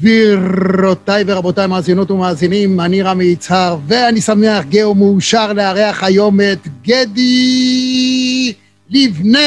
[0.00, 8.52] גבירותיי ורבותיי, מאזינות ומאזינים, אני רמי יצהר, ואני שמח, גאה ומאושר לארח היום את גדי
[8.90, 9.38] לבנה.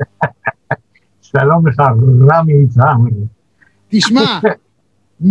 [1.22, 1.82] שלום לך,
[2.32, 2.94] רמי יצהר.
[3.88, 4.40] תשמע,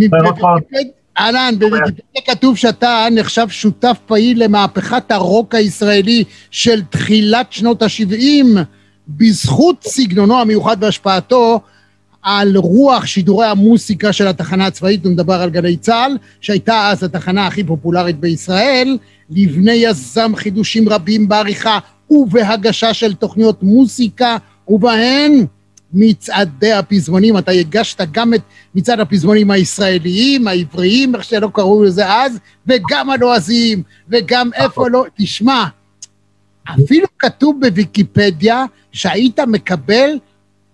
[1.18, 8.58] אהלן, בוויקיפדיה כתוב שאתה נחשב שותף פעיל למהפכת הרוק הישראלי של תחילת שנות ה-70,
[9.08, 11.60] בזכות סגנונו המיוחד והשפעתו
[12.22, 17.46] על רוח שידורי המוסיקה של התחנה הצבאית, הוא מדבר על גלי צה"ל, שהייתה אז התחנה
[17.46, 18.98] הכי פופולרית בישראל,
[19.30, 21.78] לבני יזם חידושים רבים בעריכה
[22.10, 24.36] ובהגשה של תוכניות מוסיקה,
[24.68, 25.46] ובהן
[25.92, 28.40] מצעדי הפזמונים, אתה הגשת גם את
[28.74, 35.64] מצעד הפזמונים הישראליים, העבריים, איך שלא קראו לזה אז, וגם הלועזיים, וגם איפה לא, תשמע,
[36.74, 40.10] אפילו כתוב בוויקיפדיה שהיית מקבל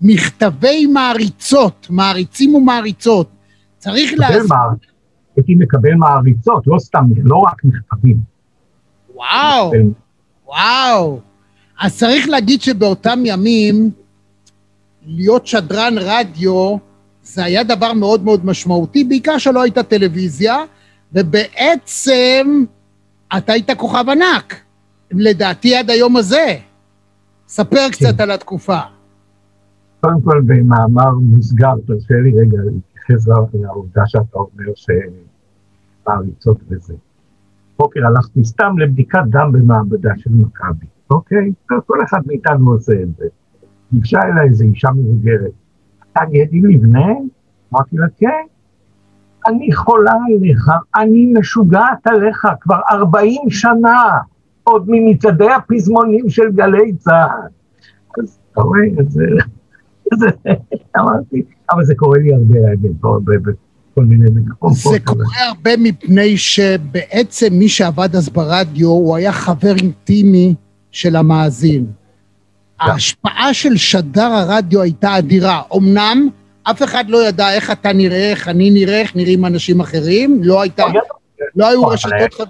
[0.01, 3.29] מכתבי מעריצות, מעריצים ומעריצות.
[3.79, 4.57] צריך להסביר...
[5.37, 8.17] הייתי מקבל מעריצות, לא סתם, לא רק מכתבים.
[9.15, 9.73] וואו,
[10.47, 11.21] וואו.
[11.81, 13.91] אז צריך להגיד שבאותם ימים,
[15.07, 16.77] להיות שדרן רדיו
[17.23, 20.57] זה היה דבר מאוד מאוד משמעותי, בעיקר שלא הייתה טלוויזיה,
[21.13, 22.65] ובעצם
[23.37, 24.61] אתה היית כוכב ענק,
[25.11, 26.57] לדעתי עד היום הזה.
[27.49, 27.91] ספר כן.
[27.91, 28.79] קצת על התקופה.
[30.01, 34.73] קודם כל, במאמר מוסגר, תרשה לי רגע להתייחס לעובדה שאתה אומר
[36.05, 36.95] שמעריצות וזה.
[37.79, 41.53] בוקר הלכתי סתם לבדיקת דם במעבדה של מכבי, אוקיי?
[41.87, 43.27] כל אחד מאיתנו עושה את זה.
[43.93, 45.53] ניגשה אליי איזו אישה מבוגרת,
[46.13, 47.07] אתה גדי לבנה?
[47.73, 48.47] אמרתי לה, כן.
[49.49, 54.19] אני חולה עליך, אני משוגעת עליך כבר 40 שנה,
[54.65, 57.49] עוד ממצעדי הפזמונים של גלי צה"ל.
[58.23, 59.23] אז אתה רואה, זה...
[60.99, 63.33] אמרתי, אבל זה קורה לי הרבה,
[63.93, 64.77] בכל מיני מקומות.
[64.77, 70.55] זה קורה הרבה מפני שבעצם מי שעבד אז ברדיו, הוא היה חבר אינטימי
[70.91, 71.87] של המאזין.
[72.81, 75.63] ההשפעה של שדר הרדיו הייתה אדירה.
[75.77, 76.29] אמנם
[76.63, 80.63] אף אחד לא ידע איך אתה נראה, איך אני נראה, איך נראים אנשים אחרים, לא
[80.63, 80.85] הייתה,
[81.57, 82.49] לא היו רשתות,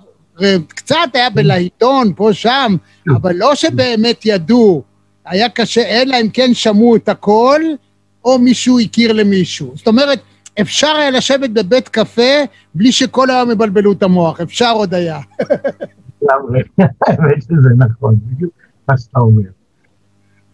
[0.68, 2.76] קצת היה בלעיתון, פה, שם,
[3.08, 4.82] אבל לא שבאמת ידעו.
[5.26, 7.60] היה קשה, אלא אם כן שמעו את הכל,
[8.24, 9.72] או מישהו הכיר למישהו.
[9.74, 10.20] זאת אומרת,
[10.60, 12.32] אפשר היה לשבת בבית קפה
[12.74, 15.20] בלי שכל היום יבלבלו את המוח, אפשר עוד היה.
[16.30, 18.52] האמת שזה נכון, בדיוק
[18.88, 19.42] מה שאתה אומר.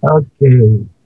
[0.03, 0.51] אוקיי,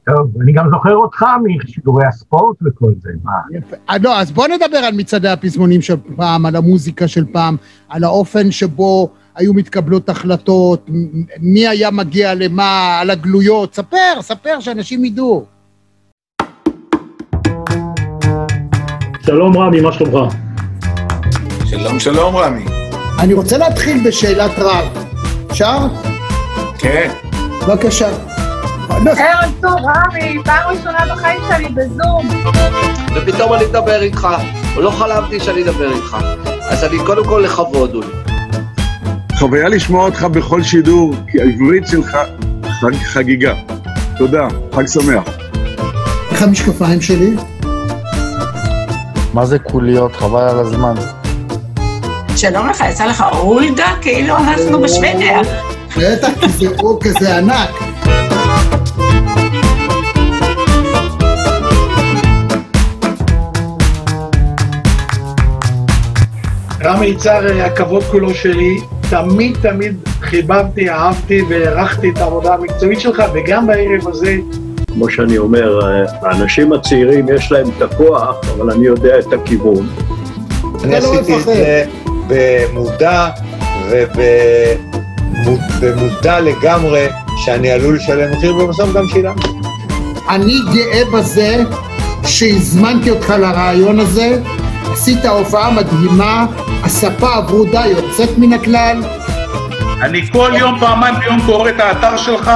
[0.07, 3.33] טוב, אני גם זוכר אותך משידורי הספורט וכל זה, מה?
[3.51, 3.77] יפה.
[3.91, 7.57] אה, לא, אז בוא נדבר על מצעדי הפזמונים של פעם, על המוזיקה של פעם,
[7.89, 10.87] על האופן שבו היו מתקבלות החלטות,
[11.41, 15.45] מי היה מגיע למה, על הגלויות, ספר, ספר, שאנשים ידעו.
[19.27, 20.35] שלום רמי, מה שלומך?
[21.65, 22.65] שלום, שלום רמי.
[23.19, 25.05] אני רוצה להתחיל בשאלת רב.
[25.51, 25.79] אפשר?
[26.79, 27.11] כן.
[27.69, 28.09] בבקשה.
[28.91, 32.29] ערב טוב, רמי, פעם ראשונה בחיים שלי בזום.
[33.15, 34.29] ופתאום אני אדבר איתך,
[34.77, 36.17] לא חלמתי שאני אדבר איתך.
[36.61, 38.36] אז אני קודם כל לכבוד, אולי.
[39.39, 42.17] חוויה לשמוע אותך בכל שידור, כי העברית שלך
[42.81, 43.55] חג, חגיגה.
[44.19, 45.25] תודה, חג שמח.
[46.31, 47.37] איך המשקפיים שלי?
[49.35, 50.17] מה זה קוליות?
[50.17, 50.95] חבל על הזמן.
[52.37, 53.87] שלום לך, יצא לך אולדה?
[54.03, 55.41] כאילו אנחנו בשוודיה.
[55.97, 57.71] בטח, כי זה אור כזה ענק.
[66.85, 68.81] רמי יצהר, הכבוד כולו שלי,
[69.11, 74.37] תמיד תמיד חיבבתי, אהבתי והערכתי את העבודה המקצועית שלך, וגם בערב הזה.
[74.93, 75.81] כמו שאני אומר,
[76.23, 79.87] האנשים הצעירים יש להם את הכוח, אבל אני יודע את הכיוון.
[80.85, 81.85] אני לא עשיתי את זה
[82.29, 83.29] במודע
[85.81, 87.07] ובמודע לגמרי
[87.45, 89.49] שאני עלול לשלם מחיר, ובסוף גם שילמתי.
[90.31, 91.63] אני גאה בזה
[92.25, 94.39] שהזמנתי אותך לרעיון הזה,
[95.07, 96.47] עשית הופעה מדהימה,
[96.83, 99.03] הספה הברודה יוצאת מן הכלל.
[100.03, 102.51] אני כל יום, פעמיים ביום קורא את האתר שלך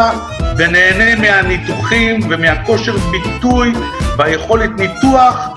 [0.56, 3.72] ונהנה מהניתוחים ומהכושר ביטוי
[4.18, 5.48] והיכולת ניתוח.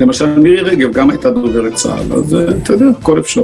[0.00, 3.42] למשל מירי רגב גם הייתה דוברת צה"ל, אז אתה יודע, הכל אפשר.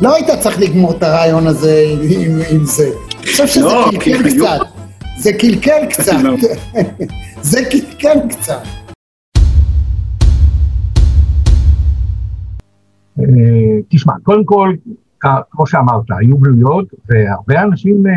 [0.00, 2.90] לא היית צריך לגמור את הרעיון הזה עם, עם זה.
[3.30, 4.60] חושב שזה לא, קלקל קצת.
[5.22, 6.12] זה קלקל קצת.
[6.22, 6.36] לא.
[7.42, 8.62] זה קלקל קצת.
[13.88, 14.74] תשמע, קודם כל,
[15.20, 18.12] כ- כמו שאמרת, היו גלויות, והרבה אנשים אה,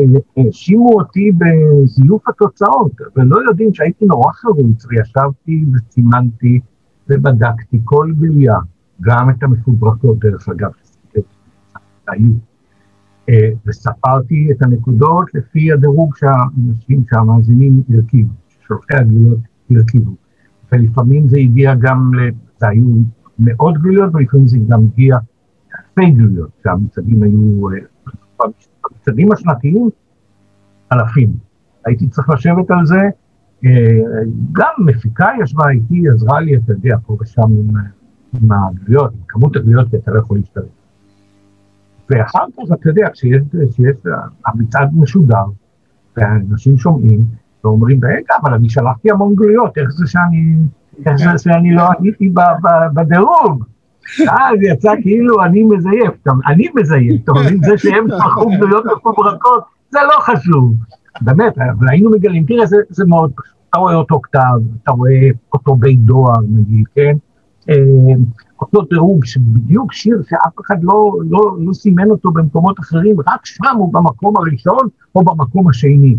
[0.00, 6.60] אה, האשימו אותי בזיוף התוצאות, ולא יודעים שהייתי נורא חרוץ, וישבתי וסימנתי
[7.08, 8.56] ובדקתי כל גלויה,
[9.00, 10.70] גם את המפוברקות, דרך אגב,
[12.08, 12.47] היו.
[13.28, 19.38] אה, וספרתי את הנקודות לפי הדירוג שהאנשים, שהמאזינים הרכיבו, ששולחי הגלויות
[19.70, 20.10] הרכיבו.
[20.72, 22.10] ולפעמים זה הגיע גם,
[22.58, 22.84] זה היו
[23.38, 25.16] מאות גלויות, ולפעמים זה גם הגיע
[25.78, 27.78] אלפי גלויות, שהמצעדים היו, אה,
[28.84, 29.88] במצעדים השנתיים,
[30.92, 31.32] אלפים.
[31.84, 33.00] הייתי צריך לשבת על זה,
[33.64, 34.00] אה,
[34.52, 37.70] גם מפיקה ישבה איתי, עזרה לי, אתה יודע, פה ושם עם,
[38.42, 40.77] עם הגלויות, עם כמות הגלויות, כי אתה לא יכול להשתלט.
[42.10, 43.96] ואחר כך, אתה יודע, כשיש, כשיש
[44.46, 45.44] המצעד משודר,
[46.16, 47.20] ואנשים שומעים,
[47.64, 50.54] ואומרים, רגע, אבל אני שלחתי המון גלויות, איך זה שאני,
[51.06, 52.32] איך זה שאני לא עניתי
[52.94, 53.64] בדירוג?
[54.28, 56.14] אז יצא כאילו אני מזייף,
[56.46, 57.60] אני מזייף, אתה מבין?
[57.62, 60.74] זה שהם שלחו גלויות מפוברקות, זה לא חשוב.
[61.20, 63.54] באמת, אבל היינו מגלים, תראה, זה, זה מאוד פשוט.
[63.70, 64.40] אתה רואה אותו כתב,
[64.82, 67.16] אתה רואה אותו בית דואר, נגיד, כן?
[68.62, 73.46] אה, אותו דירוג שבדיוק שיר שאף אחד לא, לא, לא סימן אותו במקומות אחרים, רק
[73.46, 76.16] שם הוא במקום הראשון או במקום השני.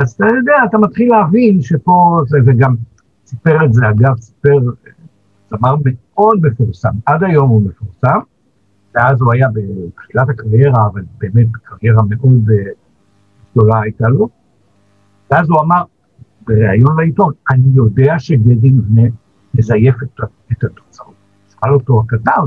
[0.00, 2.74] אז אתה יודע, אתה מתחיל להבין שפה זה, וגם
[3.26, 4.58] סיפר את זה, אגב, סיפר
[5.50, 8.18] זמר מאוד מפורסם, עד היום הוא מפורסם,
[8.94, 12.72] ואז הוא היה בתחילת הקריירה, אבל באמת קריירה מאוד אה,
[13.52, 14.28] גדולה הייתה לו,
[15.30, 15.82] ואז הוא אמר
[16.46, 19.02] בריאיון לעיתון, אני יודע שגדי מבנה
[19.54, 20.20] מזייף את,
[20.52, 21.11] את התוצאות.
[21.64, 22.42] שאל אותו הכתב,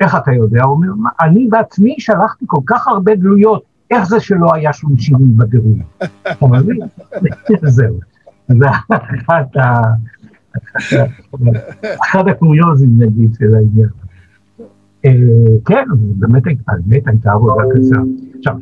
[0.00, 0.62] איך אתה יודע?
[0.64, 4.98] הוא אומר, "מה, אני בעצמי שלחתי כל כך הרבה גלויות, איך זה שלא היה שום
[4.98, 5.78] שינוי בדירוג?
[6.32, 6.78] אתה מבין?
[7.66, 7.98] זהו.
[8.48, 9.82] זה אחת ה...
[12.02, 13.88] אחד הקוריוזים נגיד של העניין.
[15.04, 15.10] אה,
[15.66, 18.00] כן, באמת הייתה- עבודה קשה.
[18.38, 18.56] עכשיו,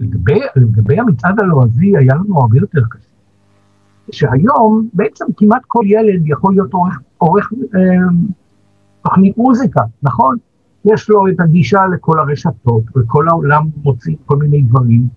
[0.57, 3.09] לגבי, המצעד הלועזי היה לנו הרבה יותר קשה.
[4.13, 6.71] שהיום בעצם כמעט כל ילד יכול להיות
[7.19, 7.81] עורך אה,
[9.09, 10.37] תוכנית מוזיקה, נכון?
[10.85, 15.09] יש לו את הגישה לכל הרשתות, וכל העולם מוציא כל מיני דברים.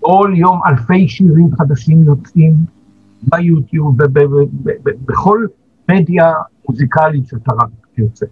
[0.00, 2.54] כל יום אלפי שירים חדשים יוצאים
[3.22, 5.46] ביוטיוב, ב- ב- ב- ב- בכל
[5.90, 6.32] מדיה
[6.68, 8.26] מוזיקלית שאתה רק תרצה.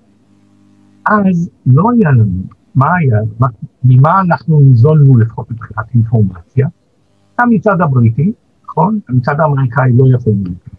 [1.06, 2.42] אז לא היה לנו,
[2.74, 3.46] מה היה, מה,
[3.84, 6.68] ממה אנחנו ניזונו לפחות מבחינת אינפורמציה?
[7.38, 8.32] המצעד הבריטי,
[8.64, 8.98] נכון?
[9.08, 10.76] המצעד האמריקאי לא יכולנו לקבל.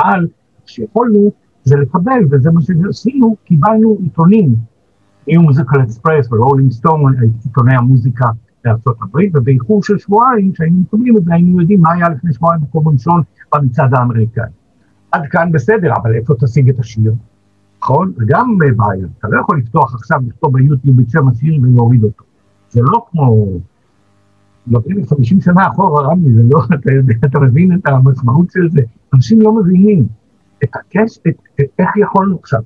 [0.00, 0.28] אבל
[0.66, 1.32] כשיכולנו
[1.64, 4.54] זה לקבל, וזה מה שעשינו, קיבלנו עיתונים,
[5.28, 7.14] ניו מוזיקל אקספרס ורולינג סטון,
[7.44, 8.30] עיתוני המוזיקה
[8.64, 12.60] בארצות הברית, ובאיחור של שבועיים, כשהיינו מקבלים את זה, היינו יודעים מה היה לפני שבועיים
[12.60, 13.22] במקום ראשון
[13.54, 14.44] במצעד האמריקאי.
[15.12, 17.14] עד כאן בסדר, אבל איפה תשיג את השיר?
[17.82, 18.12] נכון?
[18.16, 19.06] זה גם בעיה.
[19.18, 22.24] אתה לא יכול לפתוח עכשיו, לכתוב ביוטיוב את שם השיר ולהוריד אותו.
[22.70, 23.46] זה לא כמו...
[24.66, 28.70] מדברים לי 50 שנה אחורה, רמי, זה לא, אתה יודע, אתה מבין את המשמעות של
[28.70, 28.80] זה.
[29.14, 30.06] אנשים לא מבינים
[30.64, 32.60] את הקש, את, את, איך יכולנו עכשיו.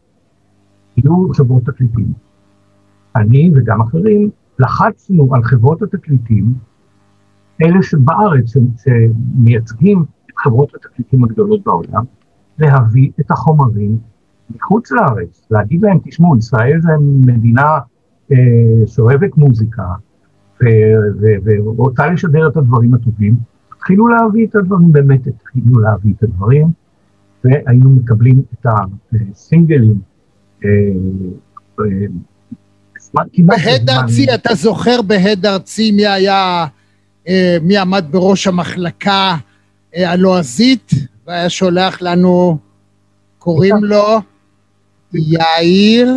[0.97, 2.13] יהיו חברות תקליטים.
[3.17, 6.55] אני וגם אחרים לחצנו על חברות התקליטים,
[7.63, 8.53] אלה שבארץ,
[8.85, 12.05] שמייצגים את חברות התקליטים הגדולות בעולם,
[12.59, 13.99] להביא את החומרים
[14.51, 17.79] מחוץ לארץ, להגיד להם, תשמעו, ישראל זה מדינה
[18.33, 18.37] אה,
[18.87, 19.85] שאוהבת מוזיקה
[21.45, 23.37] ורוצה לשדר את הדברים הטובים,
[23.77, 26.67] התחילו להביא את הדברים, באמת התחילו להביא את הדברים,
[27.45, 30.01] והיינו מקבלים את הסינגלים.
[30.65, 30.71] אה,
[31.81, 31.85] אה,
[33.39, 36.67] בהד ארצי, אתה זוכר בהד ארצי מי היה,
[37.29, 39.37] אה, מי עמד בראש המחלקה
[39.97, 40.91] הלועזית,
[41.27, 42.59] והיה שולח לנו,
[43.39, 44.21] קוראים לו
[45.13, 46.09] יאיר,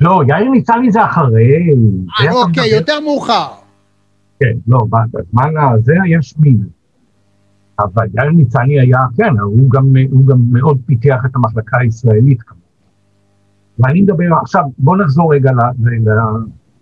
[0.00, 1.70] לא, יאיר ניצני זה אחרי.
[2.30, 3.46] אוקיי, יותר מאוחר.
[4.40, 6.56] כן, לא, בזמן הזה היה שמיל.
[7.78, 12.38] אבל יאיר ניצני היה, כן, הוא גם, הוא גם מאוד פיתח את המחלקה הישראלית.
[13.78, 15.50] ואני מדבר, עכשיו, בוא נחזור רגע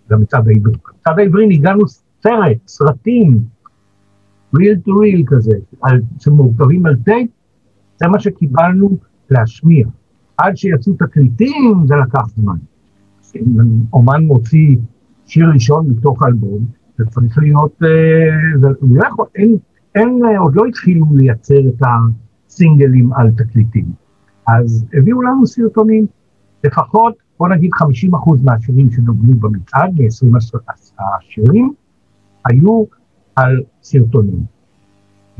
[0.09, 0.73] למצעד העברי.
[0.73, 1.87] במצעד העברי ניגענו
[2.23, 3.43] סרט, סרטים,
[4.55, 7.29] real to real כזה, על, שמורכבים על טייפ,
[7.99, 8.97] זה מה שקיבלנו
[9.29, 9.87] להשמיע.
[10.37, 12.57] עד שיצאו תקליטים, זה לקח זמן.
[13.93, 14.77] אומן מוציא
[15.25, 16.65] שיר ראשון מתוך אלבום,
[16.97, 19.57] זה צריך להיות, אה, זה לא יכול, אין,
[19.95, 21.81] אין, אה, עוד לא התחילו לייצר את
[22.47, 23.85] הסינגלים על תקליטים.
[24.47, 26.05] אז הביאו לנו סרטונים,
[26.63, 30.59] לפחות, בוא נגיד 50% מהשירים שנוגנו במצעד, מ-20
[30.99, 31.73] השירים,
[32.45, 32.83] היו
[33.35, 34.43] על סרטונים.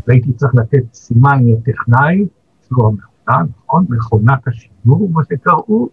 [0.07, 2.25] והייתי צריך לתת סימן לטכנאי,
[2.69, 3.85] זו המכונה, נכון?
[3.89, 5.89] מכונת השידור, מה שקראו.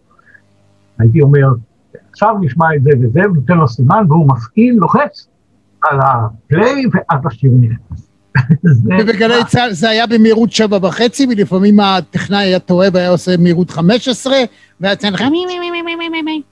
[0.99, 1.49] הייתי אומר,
[2.11, 5.29] עכשיו נשמע את זה וזה, ונותן לו סימן, והוא מפעיל, לוחץ
[5.83, 8.10] על הפליי, ואז השיר נכנס.
[9.01, 14.09] ובגלי צה"ל זה היה במהירות שבע וחצי, ולפעמים הטכנאי היה טועה והיה עושה מהירות חמש
[14.09, 14.39] עשרה,
[14.81, 16.43] והיה ציין לך מי מי מי מי מי מי מי.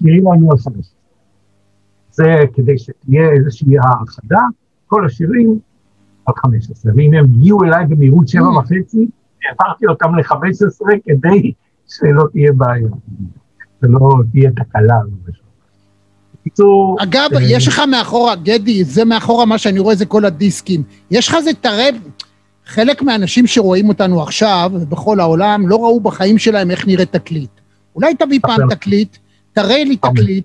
[0.00, 0.12] מי.
[0.12, 0.86] היו על חמש.
[2.10, 4.40] זה כדי שתהיה איזושהי האחדה,
[4.86, 5.58] כל השירים
[6.26, 6.92] עד חמש עשרה.
[6.96, 9.08] ואם הם הגיעו אליי במהירות שבע וחצי,
[9.48, 11.52] העברתי אותם לחמש עשרה כדי
[11.88, 12.88] שלא תהיה בעיה,
[13.80, 14.98] שלא תהיה תקלה.
[16.46, 16.96] בקיצור...
[17.00, 20.82] אגב, אה, יש לך מאחורה, גדי, זה מאחורה מה שאני רואה זה כל הדיסקים.
[21.10, 21.94] יש לך איזה תרב,
[22.66, 27.50] חלק מהאנשים שרואים אותנו עכשיו, בכל העולם, לא ראו בחיים שלהם איך נראה תקליט.
[27.96, 28.74] אולי תביא פעם ספר.
[28.74, 29.16] תקליט,
[29.52, 30.10] תראה לי ספר.
[30.10, 30.44] תקליט,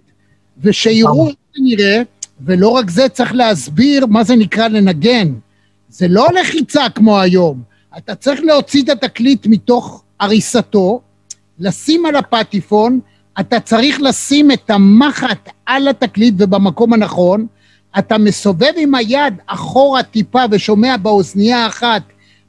[0.61, 2.01] ושיראו איך זה נראה,
[2.41, 5.33] ולא רק זה, צריך להסביר מה זה נקרא לנגן.
[5.89, 7.61] זה לא לחיצה כמו היום.
[7.97, 11.01] אתה צריך להוציא את התקליט מתוך עריסתו,
[11.59, 12.99] לשים על הפטיפון,
[13.39, 17.47] אתה צריך לשים את המחט על התקליט ובמקום הנכון,
[17.99, 22.01] אתה מסובב עם היד אחורה טיפה ושומע באוזנייה האחת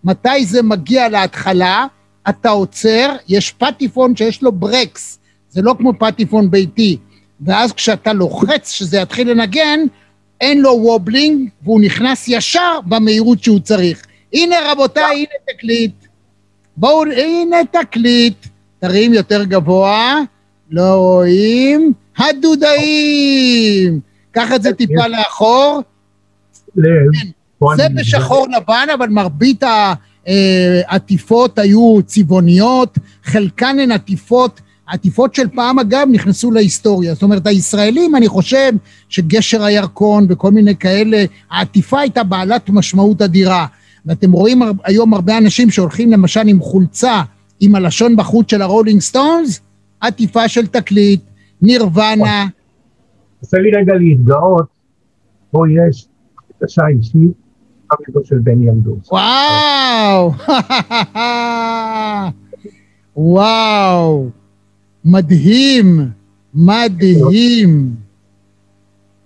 [0.04, 1.86] מתי זה מגיע להתחלה,
[2.28, 5.18] אתה עוצר, יש פטיפון שיש לו ברקס,
[5.50, 6.96] זה לא כמו פטיפון ביתי,
[7.40, 9.80] ואז כשאתה לוחץ שזה יתחיל לנגן,
[10.40, 14.06] אין לו wobbling, והוא נכנס ישר במהירות שהוא צריך.
[14.32, 15.94] הנה רבותיי, הנה תקליט.
[16.76, 18.46] בואו, הנה תקליט.
[18.80, 20.20] תרים יותר גבוה,
[20.70, 21.92] לא רואים.
[22.18, 24.00] הדודאים!
[24.30, 25.80] קח את זה טיפה לאחור.
[27.58, 29.62] פה זה בשחור לבן, אבל מרבית
[30.26, 37.14] העטיפות היו צבעוניות, חלקן הן עטיפות, עטיפות של פעם אגב נכנסו להיסטוריה.
[37.14, 38.72] זאת אומרת, הישראלים, אני חושב
[39.08, 43.66] שגשר הירקון וכל מיני כאלה, העטיפה הייתה בעלת משמעות אדירה.
[44.06, 47.22] ואתם רואים היום הרבה אנשים שהולכים למשל עם חולצה
[47.60, 49.60] עם הלשון בחוץ של הרולינג סטונס,
[50.00, 51.20] עטיפה של תקליט,
[51.62, 52.46] נירוונה,
[53.40, 54.66] עושה לי רגע להתגאות,
[55.50, 56.08] פה יש
[56.50, 57.32] בקשה אישית,
[57.92, 59.12] חביבו של בני אמדורס.
[59.12, 60.32] וואו!
[63.16, 64.28] וואו!
[65.04, 66.10] מדהים!
[66.54, 67.96] מדהים!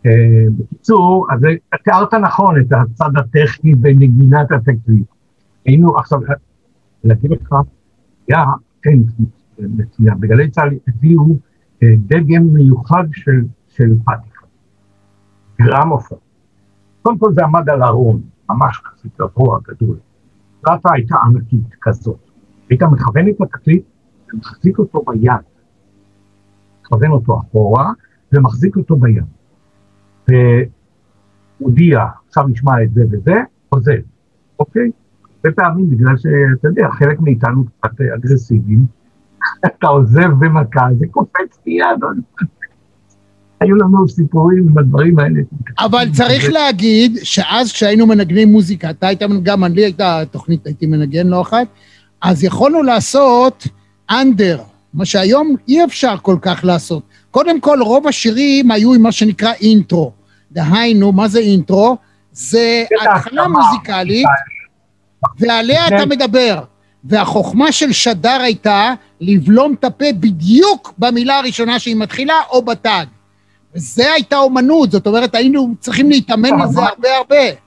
[0.07, 0.11] אה,
[0.59, 1.41] בקיצור, אז
[1.85, 5.07] תיארת נכון את הצד הטכני בנגינת התקליט.
[5.65, 6.19] היינו עכשיו,
[7.05, 7.55] להגיד לך,
[8.29, 8.45] היה,
[8.83, 8.99] כן,
[9.69, 11.37] מצוין, בגלי צה"ל הביאו
[11.83, 14.47] אה, דגם מיוחד של, של פטיפה,
[15.63, 16.19] גרמופון.
[17.03, 19.97] קודם כל זה עמד על ארון, ממש כזה גבוה, גדול.
[20.61, 22.31] פלטה הייתה ענקית כזאת.
[22.71, 23.37] היית מכוון את
[24.35, 25.33] ומחזיק אותו ביד.
[26.83, 27.93] מכוון אותו אחורה
[28.33, 29.25] ומחזיק אותו ביד.
[31.61, 33.35] ומודיע, עכשיו נשמע את זה וזה,
[33.69, 34.01] עוזב,
[34.59, 34.91] אוקיי?
[35.45, 38.87] הרבה פעמים בגלל שאתה יודע, חלק מאיתנו קצת אגרסיביים,
[39.67, 41.87] אתה עוזב במכה, זה קופץ מיד.
[43.61, 45.41] היו לנו סיפורים עם הדברים האלה.
[45.79, 51.27] אבל צריך להגיד שאז כשהיינו מנגנים מוזיקה, אתה היית, גם לי הייתה תוכנית, הייתי מנגן
[51.27, 51.67] לא אחת,
[52.23, 53.67] אז יכולנו לעשות
[54.11, 54.63] אנדר,
[54.95, 57.03] מה שהיום אי אפשר כל כך לעשות.
[57.31, 60.13] קודם כל, רוב השירים היו עם מה שנקרא אינטרו.
[60.53, 61.97] דהיינו, מה זה אינטרו?
[62.33, 64.27] זה התחלה מוזיקלית,
[65.39, 66.63] ועליה אתה מדבר.
[67.05, 73.07] והחוכמה של שדר הייתה לבלום את הפה בדיוק במילה הראשונה שהיא מתחילה, או בתג.
[73.75, 77.63] וזה הייתה אומנות, זאת אומרת, היינו צריכים להתאמן לזה הרבה הרבה.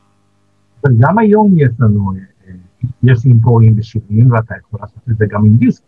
[1.00, 2.54] גם היום יש לנו, אה,
[3.04, 5.84] יש אימפורים בשירים, ואתה יכול לעשות את זה גם עם דיסק.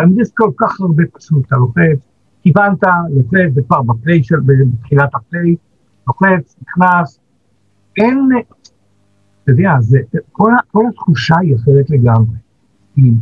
[0.00, 1.98] עם דיסק כל כך הרבה פשוט, אתה לוחץ,
[2.42, 5.56] כיוונת, לוחץ, זה כבר בפליי של, בתחילת הפליי,
[6.06, 7.18] לוחץ, נכנס,
[7.96, 8.28] אין,
[9.44, 9.98] אתה יודע, זה,
[10.32, 12.36] כל, כל התחושה היא אחרת לגמרי.
[12.94, 13.12] כי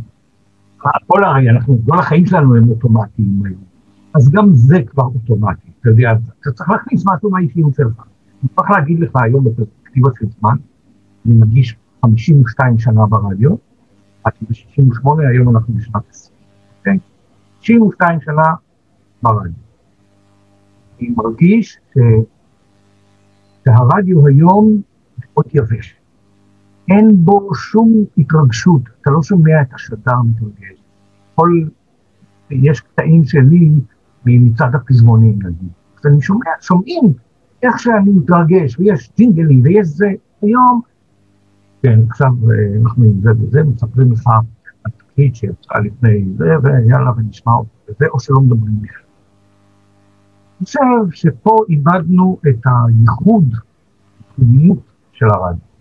[1.07, 3.61] כל הרי, אנחנו, כל החיים שלנו הם אוטומטיים היום.
[4.15, 6.11] אז גם זה כבר אוטומטי, אתה יודע,
[6.41, 8.03] אתה צריך להכניס משהו מהאישיות שלך.
[8.41, 10.55] אני צריך להגיד לך היום בפרספקטיבה של זמן,
[11.25, 11.75] אני מגיש
[12.05, 13.55] 52 שנה ברדיו,
[14.25, 16.39] באתי ב-68, היום אנחנו בשנת 20,
[16.79, 16.99] אוקיי?
[17.61, 18.43] 62 שנה
[19.23, 19.51] ברדיו.
[20.99, 21.77] אני מרגיש.
[23.65, 24.81] שהרדיו היום
[25.19, 25.95] מאוד יבש.
[26.89, 30.83] אין בו שום התרגשות, אתה לא שומע את השדר מתרגש.
[31.35, 31.49] כל...
[32.49, 33.69] יש קטעים שלי
[34.25, 35.69] מצד הפזמונים נגיד.
[35.99, 37.13] אז אני שומע, שומעים
[37.63, 40.11] איך שאני מתרגש, ויש ג'ינגלים ויש זה,
[40.41, 40.81] היום,
[41.83, 44.27] כן, עכשיו אה, אנחנו עם זה וזה, מספרים לך
[44.83, 49.03] על תקליט שיצאה לפני זה, ויאללה ונשמע אותו וזה, או שלא מדברים בכלל.
[50.59, 53.53] אני חושב שפה איבדנו את הייחוד,
[54.27, 54.79] הייחודיות
[55.11, 55.72] של הרדיו.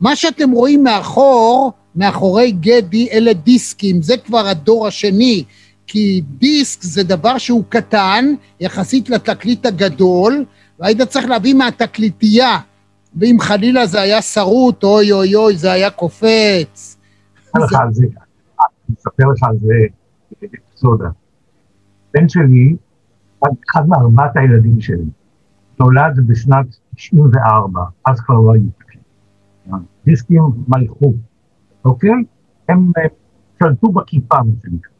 [0.00, 5.44] מה שאתם רואים מאחור, מאחורי גדי, אלה דיסקים, זה כבר הדור השני,
[5.86, 8.24] כי דיסק זה דבר שהוא קטן,
[8.60, 10.44] יחסית לתקליט הגדול,
[10.80, 12.58] והיית צריך להביא מהתקליטייה,
[13.16, 16.96] ואם חלילה זה היה שרוט, אוי אוי אוי, זה היה קופץ.
[17.56, 19.74] אני אספר לך על זה
[20.44, 21.08] אפיזודה.
[22.14, 22.76] בן שלי,
[23.70, 25.04] אחד מארבעת הילדים שלי,
[25.80, 28.62] נולד בשנת 94, אז כבר לא היו
[30.06, 30.42] דיסקים.
[30.42, 31.14] דיסקים מלכו,
[31.84, 32.10] אוקיי?
[32.68, 33.02] הם אה,
[33.58, 34.90] שלטו בכיפה, מה שנקרא.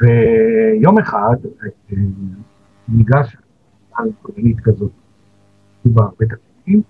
[0.00, 1.96] ויום אחד אה,
[2.88, 3.36] ניגש
[3.94, 4.90] על כולנית כזאת,
[5.96, 6.82] הרבה תקציבים,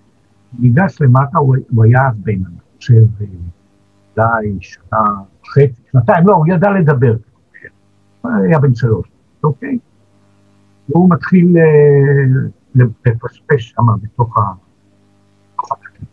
[0.59, 3.25] ניגש למטה, הוא, היה אז בן, אני חושב, אה,
[4.17, 4.99] אולי שנה
[5.41, 7.15] וחצי, שנתיים, לא, הוא ידע לדבר,
[8.23, 9.07] היה בן שלוש,
[9.43, 9.77] אוקיי?
[10.89, 14.37] והוא מתחיל אה, לפשפש שם בתוך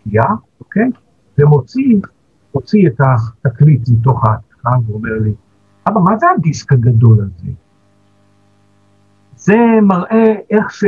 [0.05, 0.25] התקליטייה,
[0.61, 0.91] אוקיי?
[1.39, 2.01] ומוציא
[2.55, 3.01] מוציא את
[3.45, 5.35] התקליט מתוך העתקה ואומר לי,
[5.89, 7.51] אבא, מה זה הדיסק הגדול הזה?
[9.37, 10.85] זה מראה איך ש...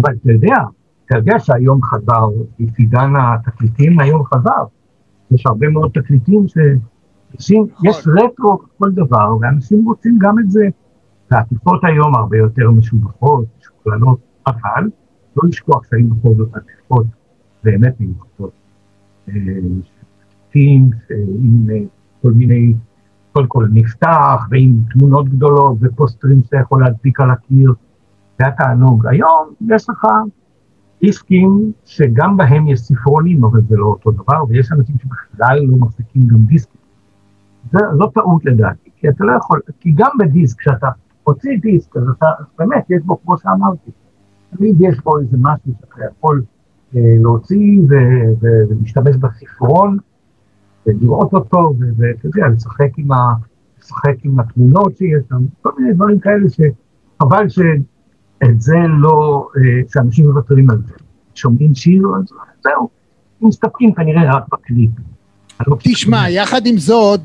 [0.00, 0.54] אבל אתה יודע,
[1.06, 2.28] אתה יודע שהיום חזר,
[2.78, 4.64] עידן התקליטים היום חזר.
[5.30, 10.68] יש הרבה מאוד תקליטים שאנשים, יש רטרו כל דבר, ואנשים רוצים גם את זה.
[11.30, 14.90] העטיפות היום הרבה יותר משובחות, משוקללות, אבל
[15.36, 17.06] לא לשכוח שהיו בכל זאת עטיפות
[17.64, 18.52] באמת מיוחדות.
[19.24, 20.90] תקליטים
[21.42, 21.78] עם אה,
[22.22, 22.74] כל מיני,
[23.32, 27.74] קודם כל נפתח, ועם תמונות גדולות ופוסטרים שאתה יכול להדביק על הקיר,
[28.38, 29.06] זה התענוג.
[29.06, 30.06] היום יש לך
[31.00, 36.22] דיסקים שגם בהם יש ספרונים, אבל זה לא אותו דבר, ויש אנשים שבכלל לא מחזיקים
[36.26, 36.80] גם דיסקים.
[37.72, 40.88] זה, זו טעות לדעתי, כי אתה לא יכול, כי גם בדיסק, כשאתה
[41.24, 42.26] הוציא דיסק, אז אתה,
[42.58, 43.90] באמת, יש בו, כמו שאמרתי,
[44.56, 46.53] תמיד יש בו איזה משהו שאתה יכול אה,
[46.94, 47.80] להוציא
[48.40, 49.98] ולהשתמש בספרון,
[50.86, 53.34] ולראות אותו, ואתה יודע, לשחק עם, ה,
[53.78, 60.26] לשחק עם התמונות שיש שם, כל מיני דברים כאלה שחבל שאת זה לא, אה, שאנשים
[60.26, 60.94] מוותרים על זה.
[61.34, 62.24] שומעים שיר, אז
[62.64, 62.88] זהו,
[63.40, 64.90] מסתפקים כנראה רק בקליפ.
[65.66, 67.20] לא תשמע, יחד עם זאת,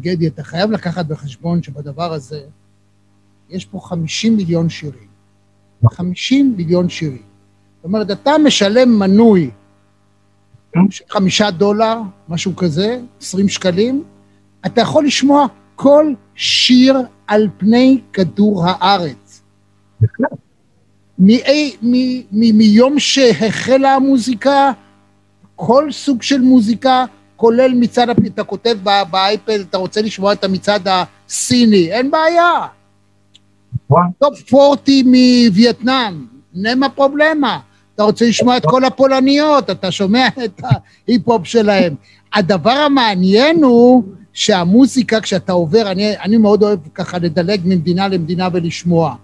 [0.00, 2.40] גדי, אתה חייב לקחת בחשבון שבדבר הזה
[3.50, 5.08] יש פה 50 מיליון שירים.
[5.90, 7.33] 50 מיליון שירים.
[7.84, 9.50] זאת אומרת, אתה משלם מנוי
[10.90, 14.04] של חמישה דולר, משהו כזה, 20 שקלים,
[14.66, 19.42] אתה יכול לשמוע כל שיר על פני כדור הארץ.
[22.32, 24.72] מיום שהחלה המוזיקה,
[25.56, 27.04] כל סוג של מוזיקה,
[27.36, 28.76] כולל מצעד, אתה כותב
[29.10, 32.66] באייפד, אתה רוצה לשמוע את המצעד הסיני, אין בעיה.
[34.18, 37.60] Top 40 מווייטנאם, nema problema.
[37.94, 40.62] אתה רוצה לשמוע את כל הפולניות, אתה שומע את
[41.08, 41.94] ההיפ-הופ שלהם.
[42.34, 49.14] הדבר המעניין הוא שהמוזיקה, כשאתה עובר, אני, אני מאוד אוהב ככה לדלג ממדינה למדינה ולשמוע.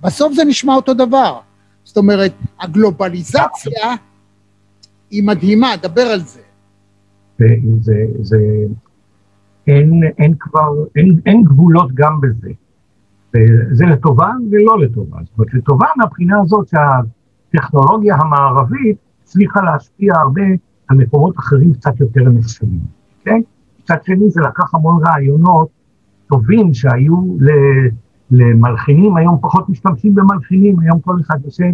[0.00, 1.38] בסוף זה נשמע אותו דבר.
[1.84, 3.94] זאת אומרת, הגלובליזציה
[5.10, 6.40] היא מדהימה, דבר על זה.
[7.38, 7.46] זה,
[7.80, 8.38] זה, זה
[9.66, 12.50] אין, אין כבר, אין, אין גבולות גם בזה.
[13.72, 15.18] זה לטובה ולא לטובה.
[15.24, 16.78] זאת אומרת, לטובה מהבחינה הזאת שה...
[17.54, 20.42] הטכנולוגיה המערבית הצליחה להשפיע הרבה
[20.88, 22.80] על מקומות אחרים קצת יותר נחשבים,
[23.18, 23.42] אוקיי?
[23.80, 25.68] מצד שני זה לקח המון רעיונות
[26.26, 27.16] טובים שהיו.
[28.30, 31.64] למלחינים, היום פחות משתמשים במלחינים, היום כל אחד יושב,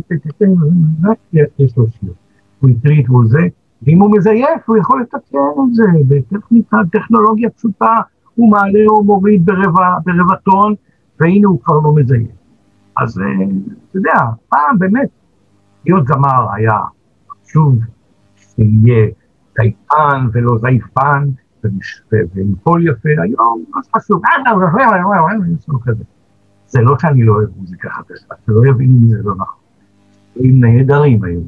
[1.59, 2.13] יש לו שיר.
[2.61, 3.39] הוא הקליט והוא זה,
[3.83, 5.39] ואם הוא מזייף, הוא יכול לתקן
[5.69, 7.95] את זה בטכניקה, טכנולוגיה פשוטה,
[8.35, 10.75] הוא מעלה או מוריד ברבע טון,
[11.21, 12.31] והנה הוא כבר לא מזייף.
[12.97, 13.25] אז אה,
[13.91, 14.13] אתה יודע,
[14.49, 15.09] פעם באמת
[15.87, 16.79] להיות זמר היה
[17.31, 17.79] חשוב
[18.37, 19.07] שיהיה
[19.59, 21.29] זייפן ולא זייפן,
[22.35, 24.23] ועם קול יפה, היום אז חשוב,
[26.67, 29.61] זה לא שאני לא אוהב מוזיקה חדשה, שלא יבינו מזה לא נכון.
[30.37, 31.41] דברים נהדרים היו.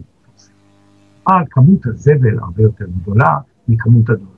[1.29, 4.33] אבל כמות הזבל הרבה יותר גדולה מכמות הדברים.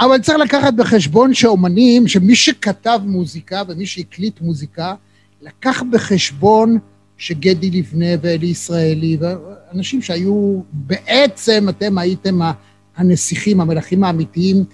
[0.00, 4.94] אבל צריך לקחת בחשבון שאומנים, שמי שכתב מוזיקה ומי שהקליט מוזיקה,
[5.42, 6.78] לקח בחשבון
[7.22, 12.38] שגדי לבנה ואלי ישראלי, ואנשים שהיו, בעצם אתם הייתם
[12.96, 14.64] הנסיכים, המלכים האמיתיים,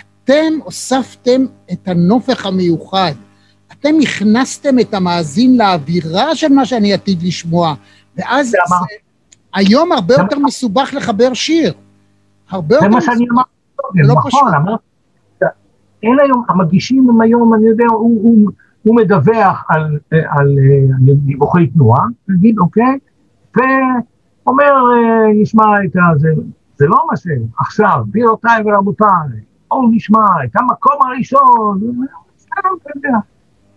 [0.00, 3.12] אתם הוספתם את הנופך המיוחד.
[3.72, 7.74] אתם הכנסתם את המאזין לאווירה של מה שאני עתיד לשמוע,
[8.16, 8.94] ואז זה, זה,
[9.54, 11.72] היום הרבה יותר מסובך לחבר שיר.
[12.50, 13.04] הרבה יותר מסובך.
[13.04, 14.84] זה מה שאני אמרתי, לא נכון, אמרתי,
[16.02, 18.22] אין היום, המגישים הם היום, אני יודע, הוא...
[18.22, 18.50] הוא
[18.86, 20.58] הוא מדווח על, על,
[20.96, 22.98] על דיווחי תנועה, נגיד, אוקיי?
[23.56, 24.74] ואומר,
[25.34, 26.28] נשמע את הזה,
[26.76, 27.26] זה לא מה ש...
[27.58, 31.80] עכשיו, גבירותיי ורבותיי, בואו נשמע את המקום הראשון,
[32.36, 33.18] בסדר, אתה יודע.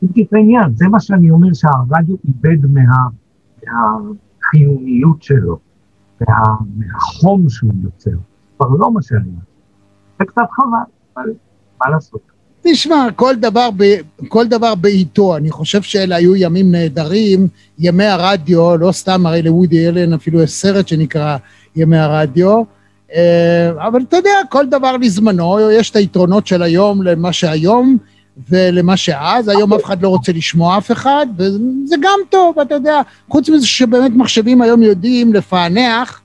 [0.02, 3.08] זה העניין, זה מה שאני אומר שהרדיו איבד מה,
[3.67, 5.60] מהחיוניות שלו,
[6.28, 6.36] מה,
[6.76, 8.17] מהחום שהוא יוצר.
[8.58, 9.39] כבר לא מה שאני אומר.
[10.19, 10.67] זה קצת חבל,
[11.15, 11.34] אבל
[11.86, 12.29] מה לעשות?
[12.63, 13.95] תשמע, כל דבר, ב,
[14.28, 17.48] כל דבר בעיתו, אני חושב שאלה היו ימים נהדרים,
[17.80, 21.38] ימי הרדיו, לא סתם, הרי לוודי אלן אפילו יש סרט שנקרא
[21.76, 22.63] ימי הרדיו,
[23.15, 27.98] אה, אבל אתה יודע, כל דבר לזמנו, יש את היתרונות של היום למה שהיום
[28.50, 33.02] ולמה שאז, היום אף אחד לא רוצה לשמוע אף אחד, וזה גם טוב, אתה יודע,
[33.30, 36.22] חוץ מזה שבאמת מחשבים היום יודעים לפענח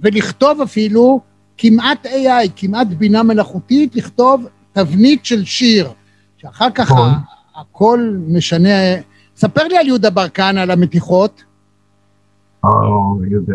[0.00, 1.20] ולכתוב אפילו
[1.58, 5.88] כמעט AI, כמעט בינה מלאכותית, לכתוב תבנית של שיר,
[6.36, 7.10] שאחר כך נכון.
[7.60, 8.68] הכל משנה.
[9.36, 11.44] ספר לי על יהודה ברקן, על המתיחות.
[12.64, 13.54] או, יהודה.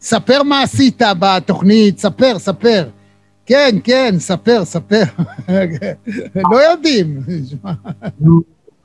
[0.00, 2.88] ספר מה עשית בתוכנית, ספר, ספר.
[3.46, 5.02] כן, כן, ספר, ספר.
[6.52, 7.20] לא יודעים.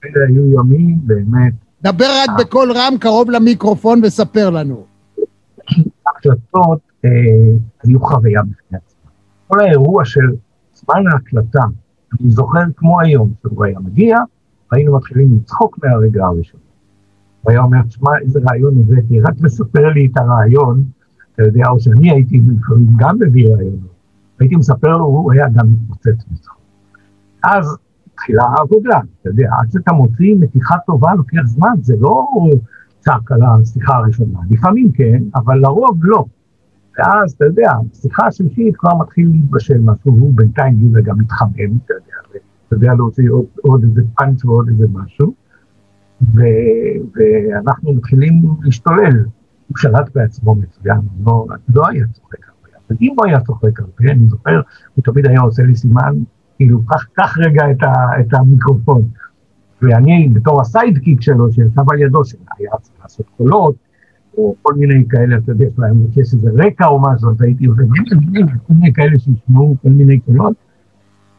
[0.03, 4.85] היו ימים באמת, דבר רק בקול רם קרוב למיקרופון וספר לנו.
[6.07, 7.09] ההקלטות אה,
[7.83, 9.11] היו חוויה בפני עצמה.
[9.47, 10.21] כל האירוע של
[10.91, 11.63] זמן ההקלטה,
[12.21, 14.17] אני זוכר כמו היום, שהוא היה מגיע,
[14.71, 16.59] והיינו מתחילים לצחוק מהרגע הראשון.
[17.41, 20.83] הוא היה אומר, תשמע, איזה רעיון הבאתי, רק מספר לי את הרעיון,
[21.33, 23.97] אתה יודע, או שאני הייתי לפעמים גם מביא רעיונות.
[24.39, 26.57] הייתי מספר לו, הוא היה גם מתפוצץ מצחוק.
[27.43, 27.77] אז
[28.13, 32.25] התחילה העבודה, אתה יודע, עד שאתה מוציא מתיחה טובה לוקח זמן, זה לא
[32.99, 36.25] צעק על השיחה הראשונה, לפעמים כן, אבל לרוב לא.
[36.97, 41.93] ואז, אתה יודע, שיחה השלישית כבר מתחיל להתבשל משהו, הוא בינתיים יהודה גם מתחמם, אתה
[41.93, 45.33] יודע, ואתה יודע להוציא עוד, עוד איזה פאנץ' ועוד איזה משהו,
[46.21, 46.41] ו,
[47.15, 49.25] ואנחנו מתחילים להשתולל.
[49.67, 54.11] הוא שלט בעצמו מצוין, לא, לא היה צוחק הרבה, אבל אם הוא היה צוחק הרבה,
[54.11, 54.61] אני זוכר,
[54.95, 56.15] הוא תמיד היה עושה לי סימן,
[56.55, 59.01] כאילו, קח, קח רגע את, ה, את המיקרופון.
[59.81, 63.75] ואני, בתור הסיידקיק שלו, שישב על ידו, שהיה צריך לעשות קולות,
[64.37, 67.85] או כל מיני כאלה, אתה יודע, שלהם יש איזה רקע או משהו, אז הייתי עובד,
[68.67, 70.53] כל מיני כאלה שישמעו כל מיני קולות.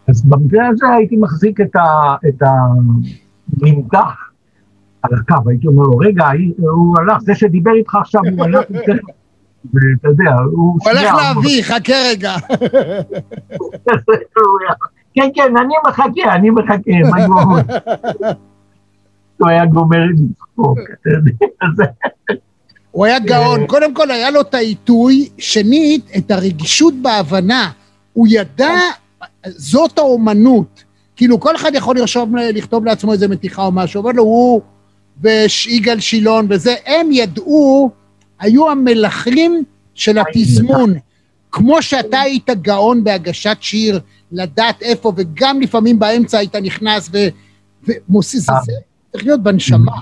[0.08, 4.30] אז במקרה הזה הייתי מחזיק את, ה, את הממתח
[5.02, 6.24] על הקו, הייתי אומר לו, רגע,
[6.58, 8.64] הוא הלך, זה שדיבר איתך עכשיו, הוא הלך,
[9.74, 10.52] ואתה יודע, הוא...
[10.52, 12.34] הוא הולך להביא, חכה רגע.
[15.14, 17.61] כן, כן, אני מחכה, אני מחכה, מה הוא אומר?
[19.38, 21.32] הוא היה גומר לצחוק, אתה יודע.
[22.90, 27.70] הוא היה גאון, קודם כל היה לו את העיתוי, שנית, את הרגישות בהבנה.
[28.12, 28.74] הוא ידע,
[29.46, 30.85] זאת האומנות.
[31.16, 34.61] כאילו, כל אחד יכול לרשום, לכתוב לעצמו איזה מתיחה או משהו, אבל הוא
[35.20, 37.90] ויגאל שילון וזה, הם ידעו,
[38.40, 40.94] היו המלכים של התזמון.
[41.53, 44.01] כמו שאתה היית גאון בהגשת שיר,
[44.33, 47.11] לדעת איפה, וגם לפעמים באמצע היית נכנס
[47.87, 48.72] ומוסיס, זה
[49.12, 49.92] צריך להיות בנשמה.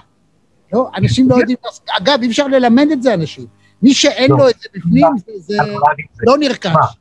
[0.77, 1.57] לא, אנשים לא יודעים,
[1.99, 3.45] אגב, אי אפשר ללמד את זה אנשים.
[3.83, 5.07] מי שאין לו את זה בפנים,
[5.39, 5.57] זה
[6.27, 6.97] לא נרכש.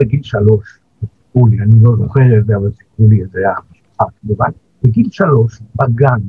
[0.00, 4.04] בגיל שלוש, סיפרו לי, אני לא זוכר את זה, אבל סיפרו לי את זה, המשפחה
[4.22, 4.50] כמובן,
[4.82, 6.20] בגיל שלוש, בגן,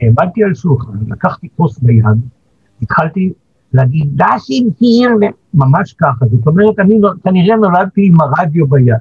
[0.00, 2.04] העמדתי על שולחן, לקחתי כוס ביד,
[2.82, 3.32] התחלתי
[3.72, 5.10] להגיד, דשים היר,
[5.54, 8.94] ממש ככה, זאת אומרת, אני כנראה נולדתי עם הרדיו ביד.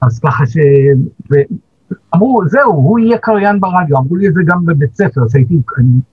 [0.00, 0.56] אז ככה ש...
[2.14, 5.58] אמרו, זהו, הוא יהיה קריין ברדיו, אמרו לי את זה גם בבית ספר, שהייתי,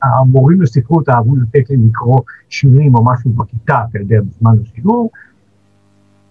[0.03, 5.11] המורים לספרות אהבו לתת לי לקרוא שירים או משהו בכיתה, אתה יודע, בזמן השיעור.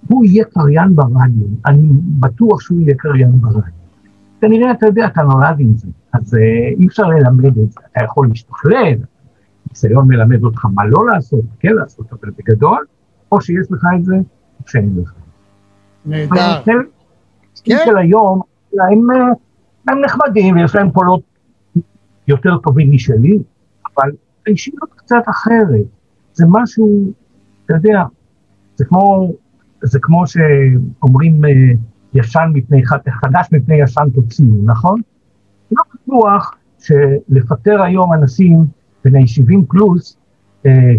[0.09, 1.89] הוא יהיה קריין ברדיו, אני
[2.21, 3.61] בטוח שהוא יהיה קריין ברדיו.
[4.41, 6.35] כנראה, אתה יודע, אתה נולד עם זה, אז
[6.79, 8.95] אי אפשר ללמד את זה, אתה יכול להשתכלל,
[9.71, 12.85] ניסיון מלמד אותך מה לא לעשות, כן לעשות, אבל בגדול,
[13.33, 14.15] או שיש לך את זה,
[14.61, 15.13] או שאין לך.
[16.07, 16.63] נהדר.
[16.65, 17.77] כן.
[17.85, 18.41] של היום,
[18.73, 19.07] הם,
[19.89, 21.23] הם נחמדים ויש להם קולות
[22.29, 23.39] יותר טובים משלי,
[23.97, 24.11] אבל
[24.47, 25.87] האישיות קצת אחרת.
[26.33, 27.13] זה משהו,
[27.65, 28.03] אתה יודע,
[28.77, 29.33] זה כמו,
[29.83, 31.43] זה כמו שאומרים
[32.15, 35.01] ישן מפני חדש מפני ישן תוציאו, נכון?
[35.73, 38.65] לא בטוח שלפטר היום אנשים
[39.05, 40.17] בני 70 פלוס,
[40.67, 40.93] אה,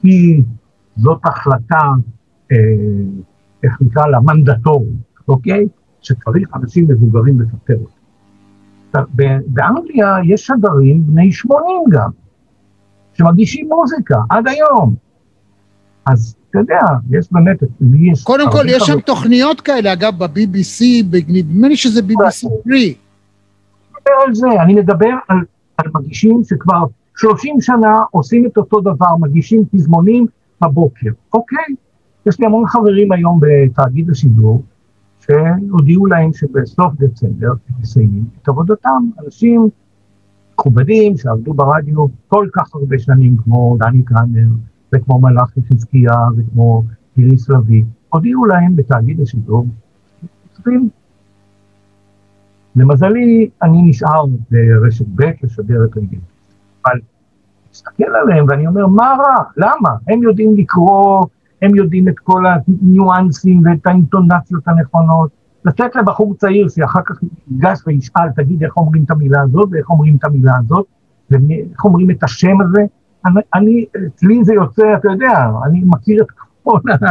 [0.00, 0.42] כי
[0.96, 1.82] זאת החלטה,
[2.52, 2.56] אה,
[3.62, 4.88] איך נקרא לה, מנדטורית,
[5.28, 5.66] אוקיי?
[6.06, 7.96] שצריך אנשים מבוגרים לפטר אותם.
[9.46, 12.10] באנגליה יש שדרים בני 80 גם,
[13.14, 14.94] שמגישים מוזיקה עד היום.
[16.06, 17.62] אז אתה יודע, יש באמת,
[18.12, 18.24] יש...
[18.24, 20.84] קודם כל, יש שם תוכניות כאלה, אגב, ב-BBC,
[21.28, 22.50] נדמה לי שזה BBC 3.
[22.72, 22.94] אני
[23.90, 25.38] מדבר על זה, אני מדבר על,
[25.76, 26.84] על מגישים שכבר
[27.16, 30.26] 30 שנה עושים את אותו דבר, מגישים פזמונים
[30.62, 31.74] בבוקר, אוקיי?
[32.26, 34.62] יש לי המון חברים היום בתאגיד השידור,
[35.26, 39.10] שהודיעו להם שבסוף דצמבר הם מסיימים את עבודתם.
[39.24, 39.68] אנשים
[40.54, 44.48] מכובדים שעבדו ברדיו כל כך הרבה שנים, כמו דני קרנר,
[44.94, 46.82] וכמו מלאכי חזקיה, וכמו
[47.18, 49.66] איריס לביא, הודיעו להם בתאגיד השידור.
[52.76, 56.18] למזלי, אני נשאר ברשת ב' לשדר את הרגל.
[56.84, 56.98] אבל
[57.72, 59.44] מסתכל עליהם ואני אומר, מה רע?
[59.56, 59.90] למה?
[60.08, 61.24] הם יודעים לקרוא,
[61.62, 65.30] הם יודעים את כל הניואנסים ואת האינטונציות הנכונות.
[65.64, 67.16] לתת לבחור צעיר שאחר כך
[67.50, 70.86] ייגש וישאל, תגיד איך אומרים את המילה הזאת ואיך אומרים את המילה הזאת,
[71.30, 72.82] ואיך אומרים את השם הזה.
[73.26, 76.26] אני, אני, אצלי זה יוצא, אתה יודע, אני מכיר את
[76.62, 77.06] כל ה...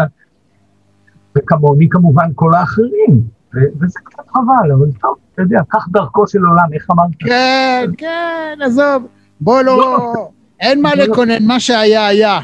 [1.38, 3.22] וכמוני כמובן כל האחרים,
[3.56, 7.10] ו- וזה קצת חבל, אבל טוב, אתה יודע, קח דרכו של עולם, איך אמרת?
[7.20, 9.08] כן, כן, עזוב.
[9.42, 10.14] בוא לא...
[10.60, 12.40] אין מה לקונן, מה שהיה היה.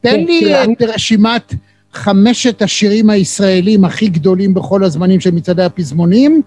[0.00, 1.54] תן לי תראה, אני- את רשימת
[1.92, 6.42] חמשת השירים הישראלים הכי גדולים בכל הזמנים של מצעדי הפזמונים,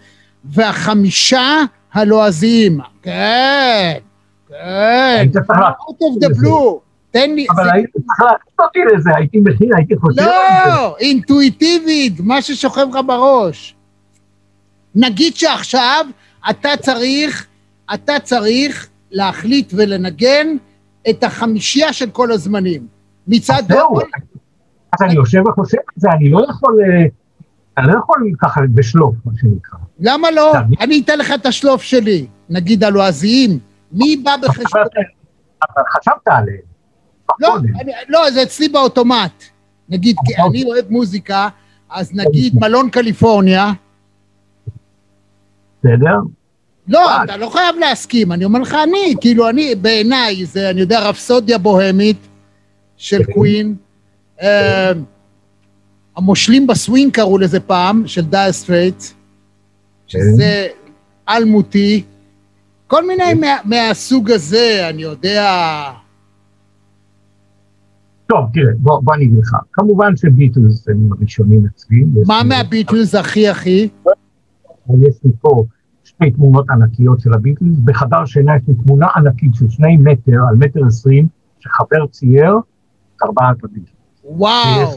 [0.45, 1.59] והחמישה
[1.93, 2.79] הלועזיים.
[3.01, 3.93] כן,
[4.49, 4.55] כן.
[5.19, 6.79] היית צריך out of the blue.
[7.11, 7.45] תן לי...
[7.55, 10.31] אבל הייתי צריך להכניס אותי לזה, הייתי מכין, הייתי חושב על זה.
[10.69, 13.75] לא, אינטואיטיבית, מה ששוכב לך בראש.
[14.95, 16.05] נגיד שעכשיו
[16.49, 17.47] אתה צריך,
[17.93, 20.47] אתה צריך להחליט ולנגן
[21.09, 22.92] את החמישייה של כל הזמנים.
[23.27, 23.63] מצד...
[23.67, 23.99] זהו,
[24.93, 27.05] אז אני יושב וחושב על זה, אני לא יכול, אה,
[27.77, 29.79] אני לא יכול ככה בשלוף, מה שנקרא.
[29.99, 30.53] למה לא?
[30.81, 33.59] אני אתן לך את השלוף שלי, נגיד הלועזיים.
[33.91, 34.81] מי בא בחשבון?
[35.97, 36.57] חשבת עליהם.
[37.39, 39.43] לא, אני- לא, זה אצלי באוטומט.
[39.89, 41.49] נגיד, כי אני אוהב מוזיקה,
[41.89, 43.71] אז נגיד מלון קליפורניה.
[45.79, 46.15] בסדר?
[46.88, 51.09] לא, אתה לא חייב להסכים, אני אומר לך אני, כאילו אני, בעיניי, זה, אני יודע,
[51.09, 52.17] רפסודיה בוהמית
[53.03, 53.75] של קווין.
[54.41, 54.91] אה,
[56.17, 59.03] המושלים בסווינג קראו לזה פעם, של דייר סטרייטס,
[60.07, 60.67] שזה
[61.29, 62.03] אלמותי.
[62.87, 65.51] כל מיני מה- מהסוג הזה, אני יודע.
[68.27, 69.55] טוב, תראה, בוא, בוא אני אגיד לך.
[69.73, 72.05] כמובן שביטלס הם הראשונים אצלי.
[72.27, 73.89] מה מהביטלס הכי הכי?
[75.01, 75.63] יש לי פה
[76.03, 77.77] שתי תמונות ענקיות של הביטלס.
[77.83, 81.27] בחדר שינה יש לי תמונה ענקית של שני מטר על מטר עשרים,
[81.59, 82.53] שחבר צייר
[83.23, 83.95] ארבעת הביטלס.
[84.23, 84.95] וואו.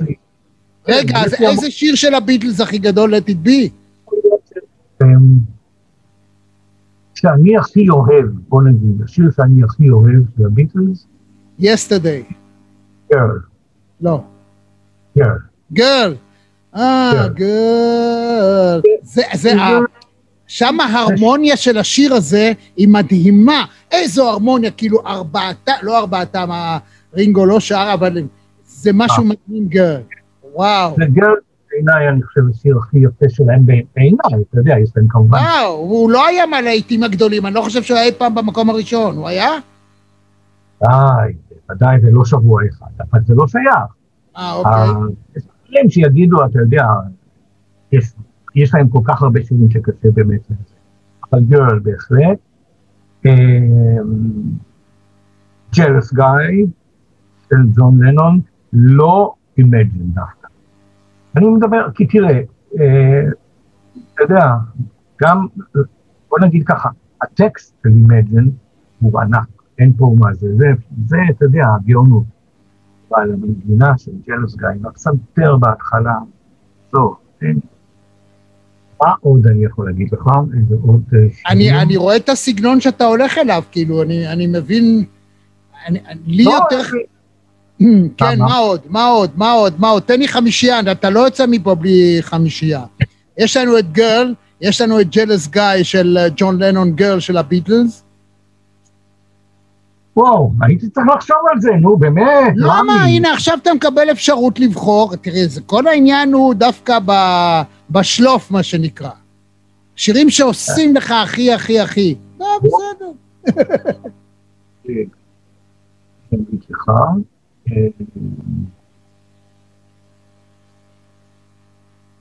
[0.88, 3.70] רגע, אז איזה שיר של הביטלס הכי גדול, let it be?
[5.02, 5.08] אמ,
[7.14, 11.06] שאני הכי אוהב, בוא נגיד, השיר שאני הכי אוהב של הביטלס,
[11.60, 12.34] yesterday.
[13.12, 13.38] גרל,
[14.00, 14.22] לא.
[15.18, 15.38] גרל.
[15.72, 16.14] גרל.
[16.76, 18.80] אה, גרל.
[19.02, 19.52] זה, זה,
[20.46, 23.64] שם ההרמוניה של השיר הזה היא מדהימה.
[23.90, 26.48] איזו הרמוניה, כאילו ארבעתה, לא ארבעתם,
[27.16, 28.18] רינגו לא שר, אבל
[28.64, 30.00] זה משהו מדהים גרל.
[30.54, 30.94] וואו.
[30.96, 31.34] זה גרל,
[31.70, 35.38] בעיניי, אני חושב, השיר הכי יפה שלהם בעיניי, אתה יודע, יש להם כמובן.
[35.38, 39.16] וואו, הוא לא היה מהלהיטים הגדולים, אני לא חושב שהוא היה אי פעם במקום הראשון,
[39.16, 39.50] הוא היה?
[40.82, 40.88] די,
[41.70, 43.92] ודאי זה לא שבוע אחד, אבל זה לא שייך.
[44.36, 44.72] אה, אוקיי.
[44.72, 44.92] אה,
[45.36, 46.84] יש דברים שיגידו, אתה יודע,
[47.92, 48.12] יש,
[48.54, 50.76] יש להם כל כך הרבה שירים שקשה באמת לזה.
[51.32, 52.38] אבל Girl בהחלט.
[55.76, 56.66] Jealous Guy
[57.50, 58.40] של ג'ון לנון,
[58.72, 60.48] לא Imagine דווקא.
[61.36, 62.40] אני מדבר, כי תראה,
[62.80, 63.22] אה,
[64.14, 64.46] אתה יודע,
[65.22, 65.46] גם,
[66.30, 66.88] בוא נגיד ככה,
[67.22, 68.50] הטקסט של Imagine
[69.00, 69.46] הוא ענק,
[69.78, 70.66] אין פה מה זה, זה,
[71.06, 72.24] זה, אתה יודע, הגאונות.
[73.10, 76.14] אבל המנגינה של Jealous Guy, הפסנתר בהתחלה,
[76.90, 77.58] טוב, אין.
[79.02, 80.28] מה עוד אני יכול להגיד לך?
[80.58, 81.02] איזה עוד...
[81.14, 81.82] אה, אני?
[81.82, 85.04] אני רואה את הסגנון שאתה הולך אליו, כאילו, אני, אני מבין...
[85.86, 86.80] אני, אני- לי לא, יותר...
[86.92, 87.02] אני-
[88.16, 88.56] כן, מה?
[88.56, 88.80] עוד?
[88.88, 89.30] מה עוד?
[89.36, 89.74] מה עוד?
[89.78, 90.02] מה עוד?
[90.02, 92.84] תן לי חמישייה, אתה לא יוצא מפה בלי חמישייה.
[93.38, 97.36] יש לנו את גרל, יש לנו את ג'לס גיא של אה, ג'ון לנון גרל של
[97.36, 98.02] הביטלס.
[100.16, 102.52] וואו, הייתי צריך לחשוב על זה, נו, באמת.
[102.56, 102.92] למה?
[102.92, 103.16] רמי.
[103.16, 105.16] הנה, עכשיו אתה מקבל אפשרות לבחור.
[105.16, 107.12] תראה, זה, כל העניין הוא דווקא ב,
[107.90, 109.10] בשלוף, מה שנקרא.
[109.96, 112.14] שירים שעושים לך הכי, הכי, הכי.
[112.40, 113.12] לא, בסדר.
[117.70, 118.22] אה, אה,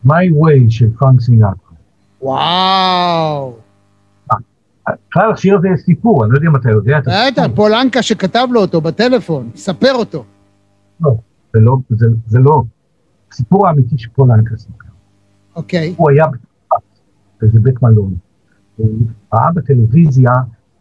[0.05, 1.51] My Way של פרנק סינטרה.
[2.21, 3.53] וואו.
[5.09, 7.45] בכלל השיר הזה יש סיפור, אני לא יודע אם אתה יודע את הסיפור.
[7.45, 10.23] בטח, פולנקה שכתב לו אותו בטלפון, ספר אותו.
[11.01, 11.11] לא,
[11.53, 12.63] זה לא, זה, זה לא.
[13.31, 14.85] הסיפור האמיתי שפולנקה סיפר.
[15.55, 15.93] אוקיי.
[15.97, 16.83] הוא היה בצרפת,
[17.41, 18.15] באיזה בית מלון.
[18.75, 18.89] הוא
[19.33, 20.31] ראה בטלוויזיה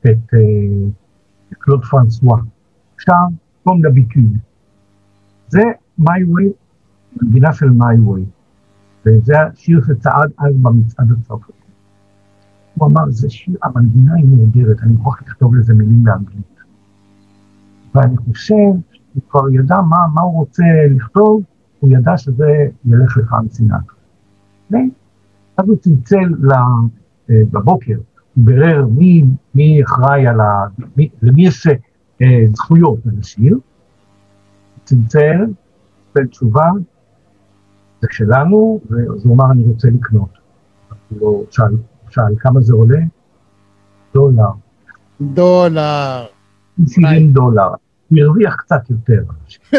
[0.00, 0.38] את אה,
[1.58, 2.38] קלוד פרנסואה.
[2.98, 3.12] שר
[3.64, 4.38] קום דביקיוד.
[5.54, 5.62] זה
[6.00, 6.48] My Way
[7.22, 8.24] מנגינה של מיי ווי,
[9.06, 11.52] וזה השיר שצעד אז במצעד הצרפתי.
[12.74, 16.54] הוא אמר, זה שיר, המנגינה היא נהדרת, אני מוכרח לכתוב לזה מילים באנגלית.
[17.94, 18.54] ואני חושב
[18.92, 21.42] שהוא כבר ידע מה, מה הוא רוצה לכתוב,
[21.80, 23.78] הוא ידע שזה ילך לפעם סינטרה.
[24.70, 26.56] ואז הוא צלצל אה,
[27.52, 27.96] בבוקר,
[28.34, 30.66] הוא בירר מי, מי אחראי על ה...
[30.96, 31.66] מי, למי יש
[32.22, 33.58] אה, זכויות על השיר,
[34.84, 35.36] צלצל,
[36.12, 36.66] קיבל תשובה,
[38.00, 38.80] זה שלנו,
[39.14, 40.28] אז הוא אמר, אני רוצה לקנות.
[41.08, 41.76] הוא לא שאל,
[42.10, 43.00] שאל כמה זה עולה?
[44.14, 44.50] דולר.
[45.20, 46.26] דולר.
[46.86, 47.68] 70 דולר.
[48.08, 49.22] הוא הרוויח קצת יותר.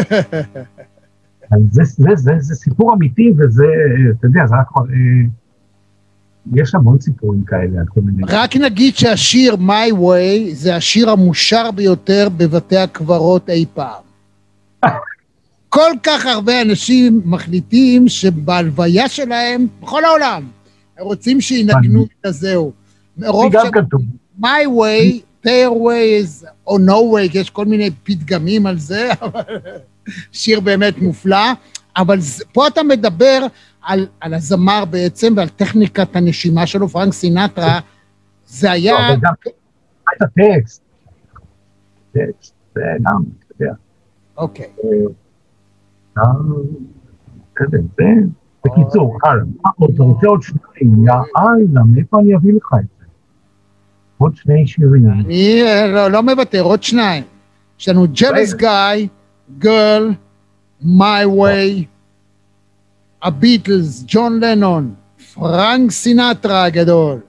[1.71, 3.65] זה, זה, זה, זה סיפור אמיתי, וזה,
[4.11, 4.67] אתה יודע, זה רק...
[4.77, 4.85] אה,
[6.53, 8.23] יש המון סיפורים כאלה על כל מיני...
[8.29, 14.04] רק נגיד שהשיר My Way זה השיר המושר ביותר בבתי הקברות אי פעם.
[15.75, 20.49] כל כך הרבה אנשים מחליטים שבהלוויה שלהם, בכל העולם,
[20.97, 22.71] הם רוצים שינגנו את הזהו.
[23.17, 24.01] מרוב כתוב.
[24.41, 29.41] My way, their ways, או no way, יש כל מיני פתגמים על זה, אבל
[30.31, 31.51] שיר באמת מופלא.
[31.97, 32.17] אבל
[32.53, 33.47] פה אתה מדבר
[33.81, 37.79] על, על הזמר בעצם ועל טכניקת הנשימה שלו, פרנק סינטרה,
[38.47, 38.93] זה היה...
[38.93, 39.33] לא, אבל גם
[40.15, 40.81] את הטקסט.
[42.11, 43.73] טקסט, זה גם, אתה יודע.
[44.37, 44.67] אוקיי.
[48.65, 51.05] בקיצור, הלאה, אתה רוצה עוד שניים?
[51.05, 53.05] יא אללה, מאיפה אני אביא לך את זה?
[54.17, 55.05] עוד שני שירים.
[55.09, 55.61] אני
[56.11, 57.23] לא מוותר, עוד שניים.
[57.79, 59.07] יש לנו ג'לס גיא,
[59.57, 60.13] גרל,
[60.81, 61.83] My Way,
[63.23, 64.93] הביטלס, ג'ון לנון,
[65.33, 67.19] פרנק סינטרה הגדול.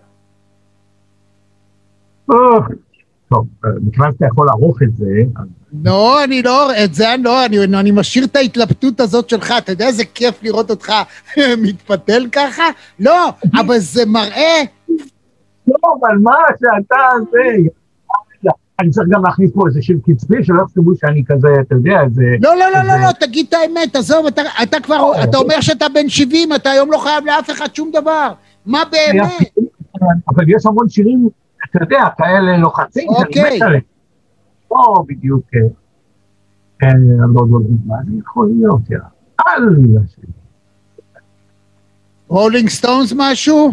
[2.27, 3.47] טוב,
[3.81, 5.47] מכיוון שאתה יכול לערוך את זה, אז
[5.85, 9.73] לא, אני לא, את זה אני לא, אני, אני משאיר את ההתלבטות הזאת שלך, אתה
[9.73, 10.93] יודע איזה כיף לראות אותך
[11.63, 12.65] מתפתל ככה?
[13.01, 14.63] לא, אבל זה מראה...
[15.67, 16.97] לא, אבל מה שאתה
[17.31, 17.69] זה...
[18.81, 22.23] אני צריך גם להכניס פה איזה שיר קצבי, שלא יחשבו שאני כזה, אתה יודע, איזה...
[22.41, 25.87] לא, לא, לא, לא, לא, תגיד את האמת, עזוב, אתה, אתה כבר, אתה אומר שאתה
[25.95, 28.33] בן 70, אתה היום לא חייב לאף אחד שום דבר.
[28.67, 29.51] מה באמת?
[30.29, 31.29] אבל יש המון שירים,
[31.71, 33.96] אתה יודע, כאלה לוחצים, שאני מת עליהם.
[34.71, 35.45] לא בדיוק,
[36.83, 38.99] אני לא יודע מה זה יכול להיות, יא
[39.47, 40.33] אללה שלי.
[42.29, 43.73] רולינג סטונס משהו?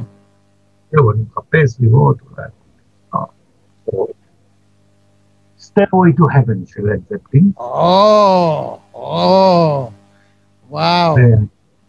[0.92, 2.48] זהו, אני מחפש לראות אולי.
[5.60, 7.52] Stairway to Heaven של לד זפלין.
[7.58, 9.90] או, או,
[10.70, 11.16] וואו.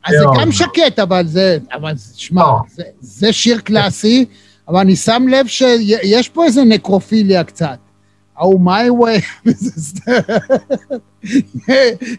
[0.07, 2.45] אז זה גם שקט, אבל זה, אבל שמע,
[3.01, 4.27] זה שיר קלאסי,
[4.69, 7.79] אבל אני שם לב שיש פה איזה נקרופיליה קצת.
[8.37, 9.51] ההוא my way,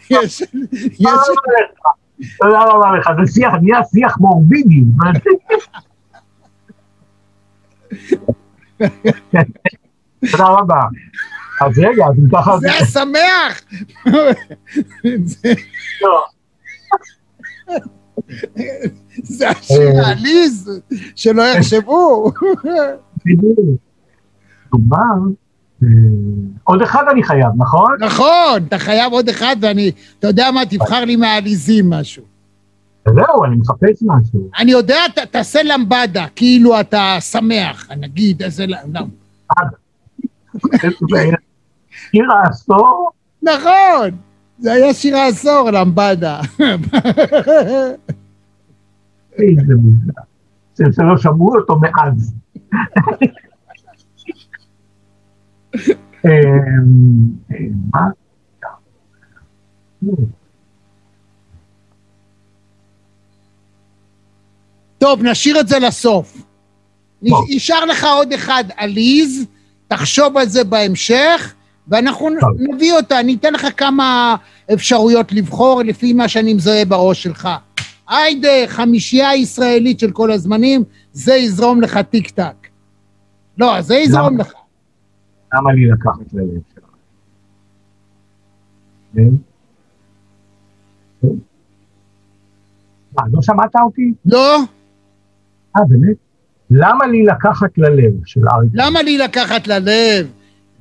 [0.10, 0.44] יש...
[2.38, 4.84] תודה רבה לך, זה שיח, נהיה שיח מורבידי.
[10.32, 10.82] תודה רבה.
[11.62, 12.58] אז רגע, אז אם ככה...
[12.58, 13.62] זה השמח!
[19.24, 20.82] זה השיר העליז,
[21.16, 22.32] שלא יחשבו.
[24.72, 24.96] דובר
[26.64, 27.96] עוד אחד אני חייב, נכון?
[28.00, 32.24] נכון, אתה חייב עוד אחד, ואני, אתה יודע מה, תבחר לי מהעליזים משהו.
[33.10, 34.50] זהו, אני מחפש משהו.
[34.60, 35.00] אני יודע,
[35.32, 38.66] תעשה למבדה, כאילו אתה שמח, נגיד, איזה...
[38.68, 39.02] למבדה.
[42.12, 43.12] שיר העשור?
[43.44, 44.10] נכון,
[44.60, 46.40] זה היה שיר העשור, למבדה.
[49.38, 50.22] איזה מוזר.
[50.76, 52.34] שלא שמעו אותו מאז.
[57.94, 58.08] מה?
[64.98, 66.46] טוב, נשאיר את זה לסוף.
[67.22, 69.46] נשאר לך עוד אחד עליז,
[69.88, 71.54] תחשוב על זה בהמשך,
[71.88, 74.36] ואנחנו נביא אותה, אני אתן לך כמה
[74.74, 77.50] אפשרויות לבחור לפי מה שאני מזהה בראש שלך.
[78.10, 80.84] היידה, חמישייה ישראלית של כל הזמנים,
[81.14, 82.68] זה יזרום לך טיק טק.
[83.58, 84.52] לא, זה יזרום לך.
[85.56, 86.84] למה לי לקחת ללב שלך?
[93.16, 94.14] מה, לא שמעת אותי?
[94.26, 94.58] לא.
[95.78, 96.18] אה, באמת?
[96.70, 98.72] למה לי לקחת ללב של אריק?
[98.74, 100.32] למה לי לקחת ללב?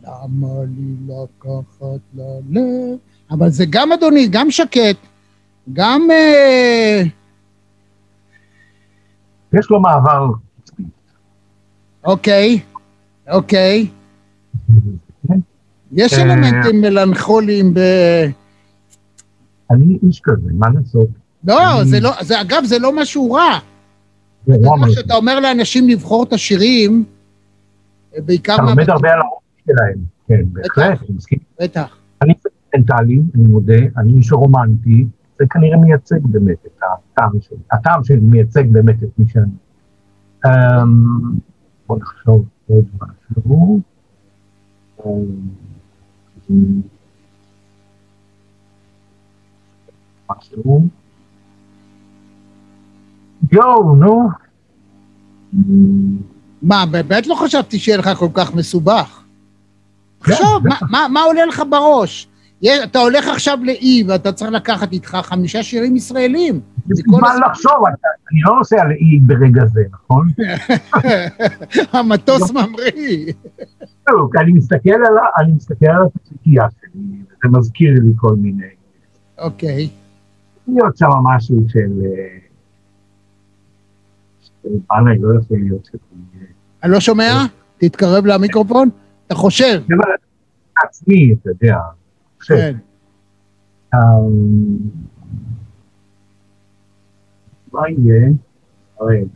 [0.02, 2.98] למה לי לקחת ללב?
[3.30, 4.96] אבל זה גם, אדוני, גם שקט,
[5.72, 6.08] גם...
[6.10, 7.02] אה...
[9.52, 10.26] יש לו מעבר.
[12.04, 12.60] אוקיי,
[13.30, 13.88] אוקיי.
[15.92, 17.78] יש אלמנטים מלנכוליים ב...
[19.70, 21.08] אני איש כזה, מה לעשות?
[21.44, 23.58] לא, זה לא, זה, אגב, זה לא משהו רע.
[24.46, 24.92] זה אתה יודע, אמרתי.
[24.92, 27.04] כשאתה אומר לאנשים לבחור את השירים,
[28.16, 28.54] אה, בעיקר...
[28.54, 29.98] אתה לומד הרבה על הראש שלהם.
[30.28, 31.38] כן, בהחלט, אני מסכים.
[31.60, 31.96] בטח.
[32.22, 35.06] אני סנטימנטלי, אני מודה, אני מישהו רומנטי,
[35.38, 37.56] זה כנראה מייצג באמת את הטעם שלי.
[37.72, 39.44] הטעם שלי מייצג באמת את מי שאני.
[40.46, 40.50] אמ,
[41.86, 43.80] בוא נחשוב עוד משהו.
[50.30, 50.86] משהו.
[53.52, 54.28] יואו, נו.
[56.62, 59.22] מה, באמת לא חשבתי שיהיה לך כל כך מסובך.
[60.24, 62.28] כן, תחשוב, מה- עולה לך בראש?
[62.84, 66.60] אתה הולך עכשיו לאי ואתה צריך לקחת איתך חמישה שירים ישראלים.
[66.90, 67.72] זמן לחשוב,
[68.32, 70.28] אני לא נוסע לאי ברגע זה, נכון?
[71.92, 73.32] המטוס ממריא.
[74.06, 78.66] כי אני מסתכל על ה- אני מסתכל על הציפייה שלי, וזה מזכיר לי כל מיני...
[79.38, 79.88] אוקיי.
[80.68, 81.90] להיות שם משהו של...
[82.04, 82.38] אה,
[84.42, 85.98] של בנאי, לא יכול להיות של...
[86.82, 87.32] אני לא שומע?
[87.78, 88.88] תתקרב למיקרופון.
[89.26, 89.82] אתה חושב.
[89.88, 89.94] זה
[90.84, 91.78] עצמי, אתה יודע.
[92.46, 92.76] כן.
[97.74, 98.28] מה יהיה?
[99.00, 99.26] רגע.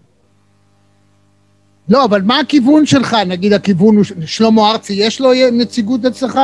[1.89, 3.17] לא, אבל מה הכיוון שלך?
[3.29, 6.39] נגיד הכיוון הוא שלמה ארצי, יש לו נציגות אצלך?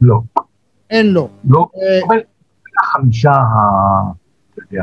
[0.00, 0.20] לא,
[0.90, 1.28] אין לו.
[1.44, 2.18] לא, אה, אבל
[2.82, 3.32] החמישה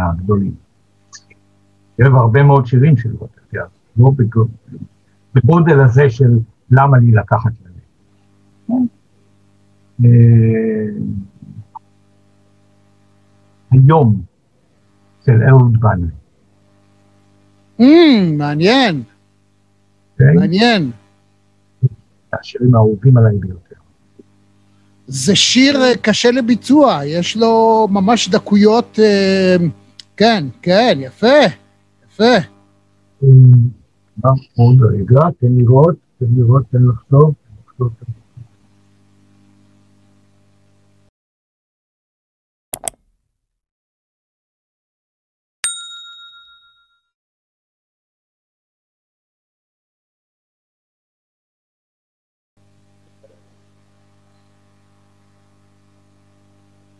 [0.10, 0.56] הגדולים.
[1.99, 3.66] יש הרבה מאוד שירים שלו, אתה יודע,
[3.97, 4.51] לא בגודל,
[5.34, 6.39] בגודל הזה של
[6.72, 8.82] למה לי לקחת ללב.
[10.06, 10.86] אה,
[13.72, 14.22] היום
[15.26, 16.09] של אהוד בנאי,
[17.80, 19.03] אמ, מעניין,
[20.13, 20.36] אוקיי?
[20.36, 20.91] מעניין.
[22.34, 23.76] השירים האהובים עליי ביותר.
[25.07, 29.55] זה שיר אה, קשה לביצוע, יש לו ממש דקויות, אה,
[30.17, 31.38] כן, כן, יפה,
[32.05, 32.23] יפה.
[32.23, 33.30] אה,
[34.23, 38.14] מה עוד רגע, תן לראות, תן לראות, תן לחשוב, תן לחשוב.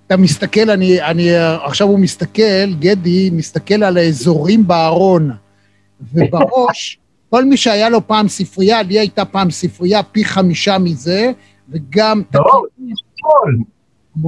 [0.08, 1.30] אתה מסתכל, אני, אני,
[1.64, 5.32] עכשיו הוא מסתכל, גדי מסתכל על האזורים בארון,
[6.14, 6.99] ובראש,
[7.30, 11.32] כל מי שהיה לו פעם ספרייה, לי הייתה פעם ספרייה פי חמישה מזה,
[11.70, 12.22] וגם...
[12.34, 12.62] לא,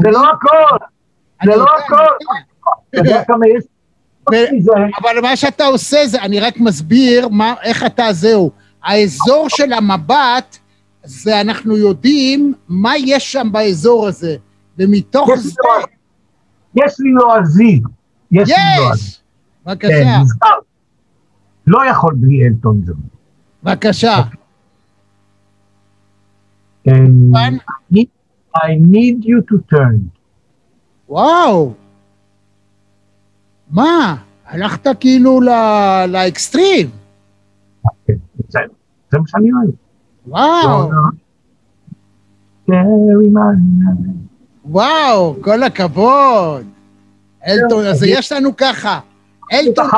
[0.03, 0.77] זה הכל,
[1.45, 2.05] זה לא הכל,
[2.95, 3.33] זה לא הכל.
[4.31, 4.71] ו- מזה,
[5.01, 8.51] אבל מה שאתה עושה זה, אני רק מסביר מה, איך אתה, זהו.
[8.83, 10.57] האזור של המבט,
[11.03, 14.35] זה אנחנו יודעים מה יש שם באזור הזה.
[14.77, 15.49] ומתוך זה...
[16.75, 17.81] יש לי לועזי,
[18.31, 19.01] יש לי לועזי.
[19.03, 19.21] יש!
[19.65, 20.47] בבקשה, כן, נזכר.
[21.67, 23.01] לא יכול בלי אלטון ג'ון.
[23.63, 24.15] בבקשה.
[26.83, 27.53] כן, כמובן.
[28.57, 29.97] I need you to turn.
[31.09, 31.73] וואו.
[33.69, 34.15] מה?
[34.45, 35.41] הלכת כאילו
[36.07, 36.89] לאקסטרים.
[38.05, 38.13] כן,
[39.11, 39.69] זה מה שאני אוהב.
[40.27, 40.91] וואו.
[44.69, 46.65] וואו, כל הכבוד.
[47.47, 48.99] אלטון, אז יש לנו ככה.
[49.53, 49.89] אלטון.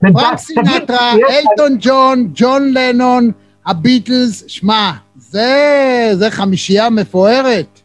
[0.00, 3.30] פרנק סינטרה, אלטון ג'ון, ג'ון לנון,
[3.66, 7.80] הביטלס, שמע, זה, זה חמישייה מפוארת.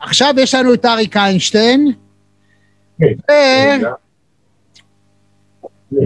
[0.00, 1.92] עכשיו יש לנו את אריק איינשטיין,
[3.00, 3.80] כן.
[5.92, 5.98] ו...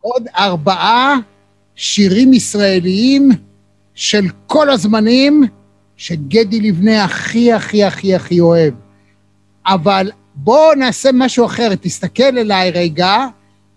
[0.00, 1.16] עוד ארבעה
[1.74, 3.30] שירים ישראליים
[3.94, 5.44] של כל הזמנים,
[5.96, 8.74] שגדי לבנה הכי הכי הכי הכי אוהב.
[9.66, 13.26] אבל בואו נעשה משהו אחר, תסתכל אליי רגע,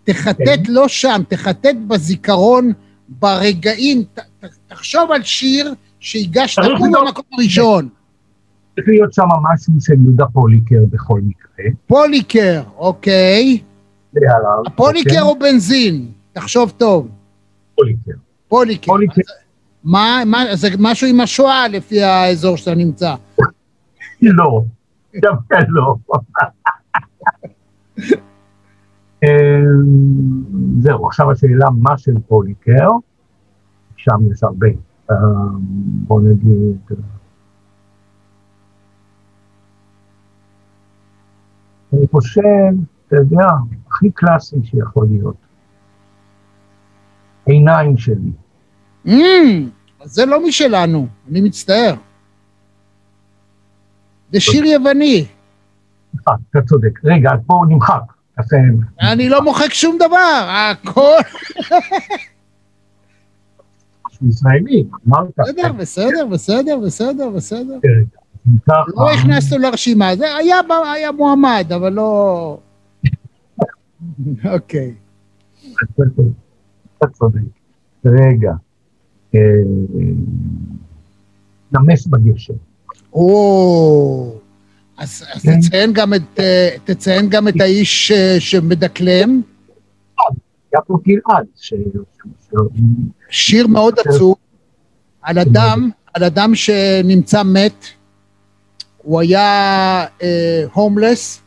[0.04, 0.74] תחטט כן.
[0.74, 2.72] לא שם, תחטט בזיכרון,
[3.10, 7.90] ברגעים, ת, ת, תחשוב על שיר שהגשת הוא במקום הראשון.
[8.76, 11.66] צריך להיות שם משהו של יהודה פוליקר בכל מקרה.
[11.88, 13.58] פוליקר, אוקיי.
[14.14, 14.76] זה עליו.
[14.76, 15.22] פוליקר אוקיי?
[15.22, 16.12] או בנזין?
[16.34, 17.08] תחשוב טוב.
[17.76, 18.12] פוליקר.
[18.48, 18.86] פוליקר.
[18.86, 19.22] פוליקר.
[19.86, 23.16] מה, מה, זה משהו עם השואה לפי האזור שאתה נמצא.
[24.22, 24.64] לא,
[25.22, 25.96] דווקא לא.
[29.24, 29.30] אמ,
[30.80, 32.88] זהו, עכשיו השאלה מה של פוליקר,
[33.96, 34.68] שם יש הרבה.
[35.12, 35.16] אמ,
[36.08, 36.78] בוא נגיד...
[41.94, 42.42] אני חושב,
[43.08, 43.48] אתה יודע,
[43.88, 45.36] הכי קלאסי שיכול להיות.
[47.46, 48.32] עיניים שלי.
[49.06, 49.75] Mm, אז
[50.06, 51.94] זה לא משלנו, אני מצטער.
[54.34, 55.26] זה שיר יווני.
[56.12, 57.00] סליחה, אתה צודק.
[57.04, 58.02] רגע, אז בואו נמחק.
[59.02, 61.16] אה, אני לא מוחק שום דבר, הכל...
[64.30, 65.28] ישראלי, אמרת.
[65.38, 67.80] בסדר, בסדר, בסדר, בסדר, בסדר.
[68.68, 70.58] ככה- לא הכנסנו לרשימה, זה היה
[70.94, 72.58] היה מועמד, אבל לא...
[74.54, 74.94] אוקיי.
[76.98, 77.40] אתה צודק.
[78.06, 78.52] רגע.
[79.36, 79.42] אה,
[81.72, 82.54] נמס בגשם.
[83.14, 84.36] או...
[84.98, 85.60] אז אז כן.
[85.60, 89.42] תציין גם את, אה, תציין גם את האיש אה, שמדקלם,
[90.74, 91.46] יעקב גלעד,
[93.30, 94.36] שיר מאוד עצוב,
[95.22, 97.86] על אדם, על אדם שנמצא מת,
[98.98, 100.06] הוא היה
[100.74, 101.42] הומלס,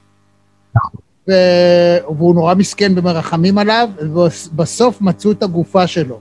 [0.76, 1.00] נכון.
[1.28, 6.20] והוא נורא מסכן ומרחמים עליו, ובסוף מצאו את הגופה שלו.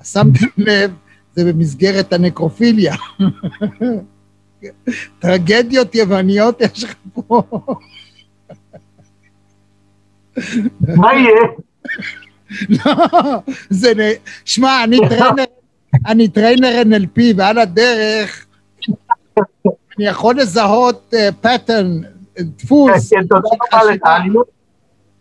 [0.00, 0.90] אז שמתם לב,
[1.34, 2.94] זה במסגרת הנקרופיליה.
[5.18, 7.42] טרגדיות יווניות יש לך פה.
[10.96, 11.40] מה יהיה?
[12.86, 12.92] לא,
[13.70, 13.92] זה...
[14.44, 15.44] שמע, אני trainer,
[16.06, 18.46] אני trainer NLP, ועל הדרך
[19.98, 22.00] אני יכול לזהות pattern,
[22.40, 23.12] דפוס.
[23.12, 23.40] כן, תודה
[23.72, 24.46] רבה לך, אני מאוד-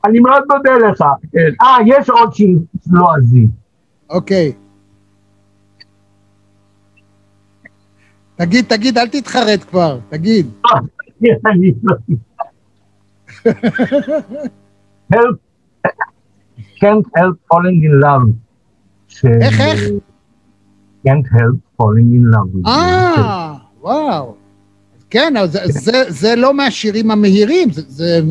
[0.06, 1.04] אני מאוד מודה לך.
[1.32, 1.40] כן.
[1.62, 2.58] אה, יש עוד שיר
[2.92, 3.48] לועזי.
[4.10, 4.52] אוקיי.
[8.36, 10.50] תגיד, תגיד, אל תתחרט כבר, תגיד.
[11.46, 11.96] אני לא...
[15.14, 15.38] help,
[16.82, 18.28] can't help falling in love.
[19.42, 19.80] איך, איך?
[21.08, 22.68] can't help falling in love.
[22.68, 24.36] אה, וואו.
[25.10, 28.22] כן, זה, זה, זה לא מהשירים המהירים, זה, זה,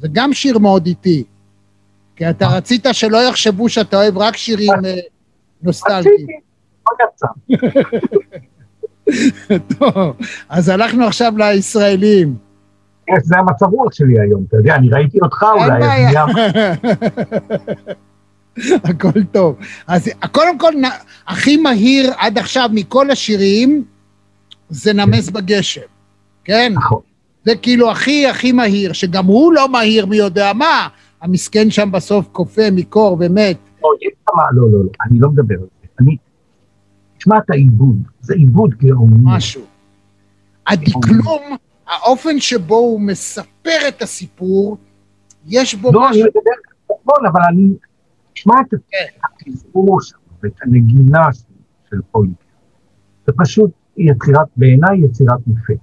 [0.00, 1.24] זה גם שיר מאוד איטי.
[2.16, 4.94] כי אתה רצית שלא יחשבו שאתה אוהב רק שירים אה,
[5.62, 6.14] נוסטלגיים.
[6.14, 6.32] רציתי,
[6.86, 7.26] לא יצא.
[9.78, 10.16] טוב,
[10.48, 12.34] אז הלכנו עכשיו לישראלים.
[13.06, 16.24] כן, זה המצב רוח שלי היום, אתה יודע, אני ראיתי אותך אין אולי, אז בעיה.
[18.84, 19.56] הכל טוב.
[19.86, 20.72] אז קודם כל,
[21.26, 23.84] הכי מהיר עד עכשיו מכל השירים,
[24.68, 25.80] זה נמס בגשם,
[26.44, 26.72] כן?
[26.76, 27.00] נכון.
[27.44, 30.88] זה כאילו הכי הכי מהיר, שגם הוא לא מהיר מי יודע מה,
[31.22, 33.56] המסכן שם בסוף קופא מקור ומת.
[33.82, 35.88] לא, יש כמה, לא, לא, לא, אני לא מדבר על זה.
[36.00, 36.16] אני,
[37.18, 39.16] תשמע את העיבוד, זה עיבוד גאוני.
[39.22, 39.62] משהו.
[40.66, 41.42] הדקלום,
[41.86, 44.76] האופן שבו הוא מספר את הסיפור,
[45.46, 46.24] יש בו לא, אני משהו...
[46.26, 46.50] מדבר,
[47.04, 47.68] נכון, אבל אני,
[48.34, 48.74] תשמע את
[49.46, 51.42] התזמור שם, ואת הנגינה של-
[51.90, 52.34] של פוליטי.
[53.26, 55.74] זה פשוט יצירת, בעיניי יצירת מופת.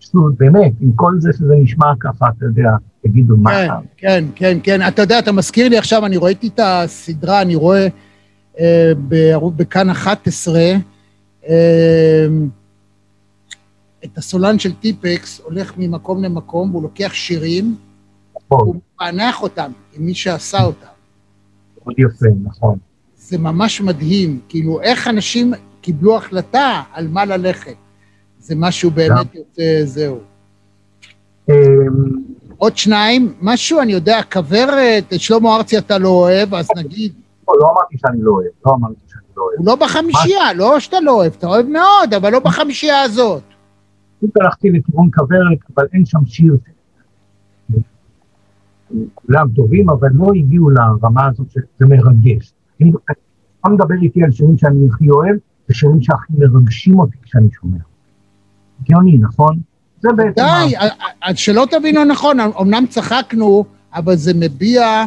[0.00, 2.70] פשוט, באמת, עם כל זה שזה נשמע ככה, אתה יודע,
[3.02, 3.50] תגידו מה...
[3.50, 4.88] כן, כן, כן, כן.
[4.88, 7.86] אתה יודע, אתה מזכיר לי עכשיו, אני ראיתי את הסדרה, אני רואה
[8.60, 8.92] אה,
[9.56, 10.76] בכאן 11, אה,
[14.04, 17.76] את הסולן של טיפקס הולך ממקום למקום, והוא לוקח שירים,
[18.36, 20.86] נכון, הוא מפענח אותם עם מי שעשה אותם.
[21.84, 22.78] מאוד יפה, נכון.
[23.16, 27.74] זה ממש מדהים, כאילו, איך אנשים קיבלו החלטה על מה ללכת.
[28.38, 30.18] זה משהו באמת יוצא, זהו.
[31.48, 31.54] אמ,
[32.56, 37.12] עוד שניים, משהו, אני יודע, כוורת, את שלמה ארצי אתה לא אוהב, אז נגיד,
[37.48, 39.58] לא, לא אמרתי שאני לא אוהב, לא אמרתי שאני לא אוהב.
[39.58, 43.42] הוא לא בחמישייה, לא שאתה לא אוהב, אתה אוהב מאוד, אבל לא בחמישייה הזאת.
[44.18, 46.56] פשוט הלכתי לכיוון כוורת, אבל אין שם שיר.
[49.14, 52.52] כולם טובים, אבל לא הגיעו לרמה הזאת שזה מרגש.
[52.80, 52.92] אני
[53.60, 55.36] אתה מדבר איתי על שירים שאני הכי אוהב,
[55.68, 57.78] זה שירים שהכי מרגשים אותי כשאני שומע.
[58.80, 59.58] הגיוני, נכון?
[60.00, 60.42] זה בעצם...
[60.42, 60.74] די,
[61.22, 63.64] אז שלא תבינו נכון, אמנם צחקנו,
[63.94, 65.04] אבל זה מביע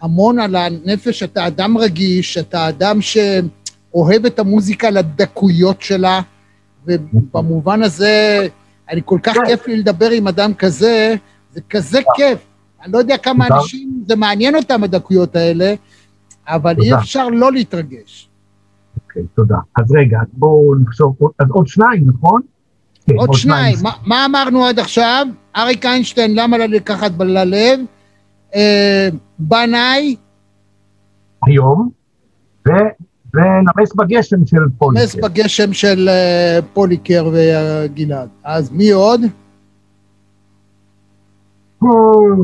[0.00, 2.98] המון על הנפש, אתה אדם רגיש, אתה אדם
[3.96, 6.20] שאוהב את המוזיקה לדקויות שלה,
[6.86, 8.46] ובמובן הזה,
[8.90, 9.46] אני כל כך כן.
[9.46, 11.14] כיף לי לדבר עם אדם כזה,
[11.52, 12.38] זה כזה כיף.
[12.84, 13.46] אני לא יודע כמה.
[13.46, 15.74] אנשים, זה מעניין אותם הדקויות האלה,
[16.48, 16.94] אבל אי.
[16.94, 18.28] אפשר לא להתרגש.
[19.04, 19.56] אוקיי, תודה.
[19.76, 22.40] אז רגע, בואו נחשוב, אז עוד שניים, נכון?
[23.06, 23.76] כן, עוד שניים,
[24.06, 25.26] מה- אמרנו עד עכשיו?
[25.56, 27.80] אריק איינשטיין, למה לקחת ללב?
[28.54, 30.16] אה, בנאי,
[31.46, 31.90] היום,
[33.36, 35.04] ונמס בגשם של פוליקר.
[35.04, 38.28] נס בגשם של אה, פוליקר וגלעד.
[38.44, 39.20] אז מי עוד?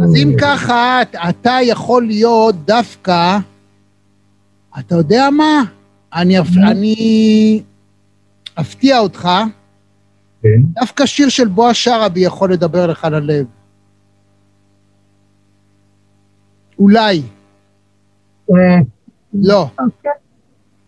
[0.04, 3.38] אז אם ככה, את- אתה יכול להיות דווקא,
[4.78, 5.62] אתה יודע מה?
[6.14, 6.38] אני
[6.70, 7.62] אני
[8.60, 9.28] אפתיע אותך,
[10.42, 10.48] כן,
[10.80, 13.46] דווקא שיר של בועז שרעבי יכול לדבר לך ללב.
[16.78, 17.22] אולי,
[18.50, 18.78] אה,
[19.34, 19.66] לא.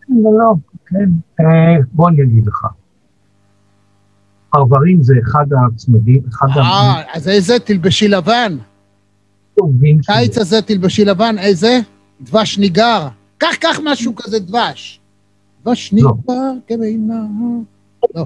[0.07, 0.53] כן, כן, לא,
[0.85, 1.09] כן.
[1.39, 2.67] אה, בוא אני אגיד לך.
[4.49, 7.59] פרברים זה אחד הצמדים, אחד אה, אז איזה?
[7.59, 8.57] תלבשי לבן.
[9.53, 10.15] הטובים שלי.
[10.15, 11.79] קיץ הזה תלבשי לבן, איזה?
[12.21, 13.07] דבש ניגר.
[13.37, 14.99] קח, קח משהו כזה דבש.
[15.61, 15.99] דבש לא.
[15.99, 17.23] ניגר כמינה.
[18.15, 18.25] לא.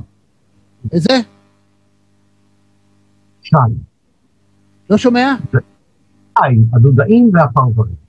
[0.92, 1.20] איזה?
[3.42, 3.56] שי,
[4.90, 5.36] לא שומע?
[5.52, 8.09] שי, הדודאים והפרברים.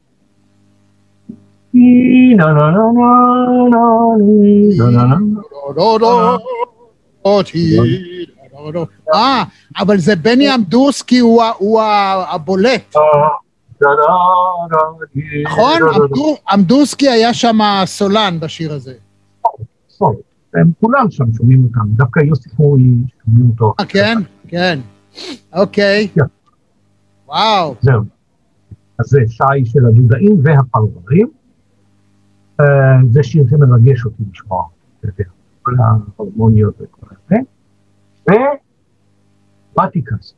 [1.72, 3.04] no, no, no, no,
[3.70, 4.90] no,
[5.76, 6.38] no, no, no.
[9.14, 9.44] אה,
[9.78, 11.82] אבל זה בני אמדורסקי הוא
[12.28, 12.94] הבולט.
[15.44, 15.78] נכון?
[16.54, 18.94] אמדורסקי היה שם סולן בשיר הזה.
[19.94, 20.14] נכון.
[20.54, 22.82] הם כולם שם שומעים אותם, דווקא יוסי פורי
[23.24, 23.74] שומעים אותו.
[23.80, 24.18] אה, כן?
[24.48, 24.78] כן.
[25.52, 26.08] אוקיי.
[26.14, 26.24] כן.
[27.26, 27.74] וואו.
[27.80, 28.00] זהו.
[28.98, 31.39] אז זה שי של הדודאים והפרברים.
[32.60, 32.64] אה,
[33.10, 34.64] זה שיר שמרגש אותי לשמוע.
[35.62, 37.36] כל ההרמוניות וכל זה.
[39.76, 40.34] ובטיקס.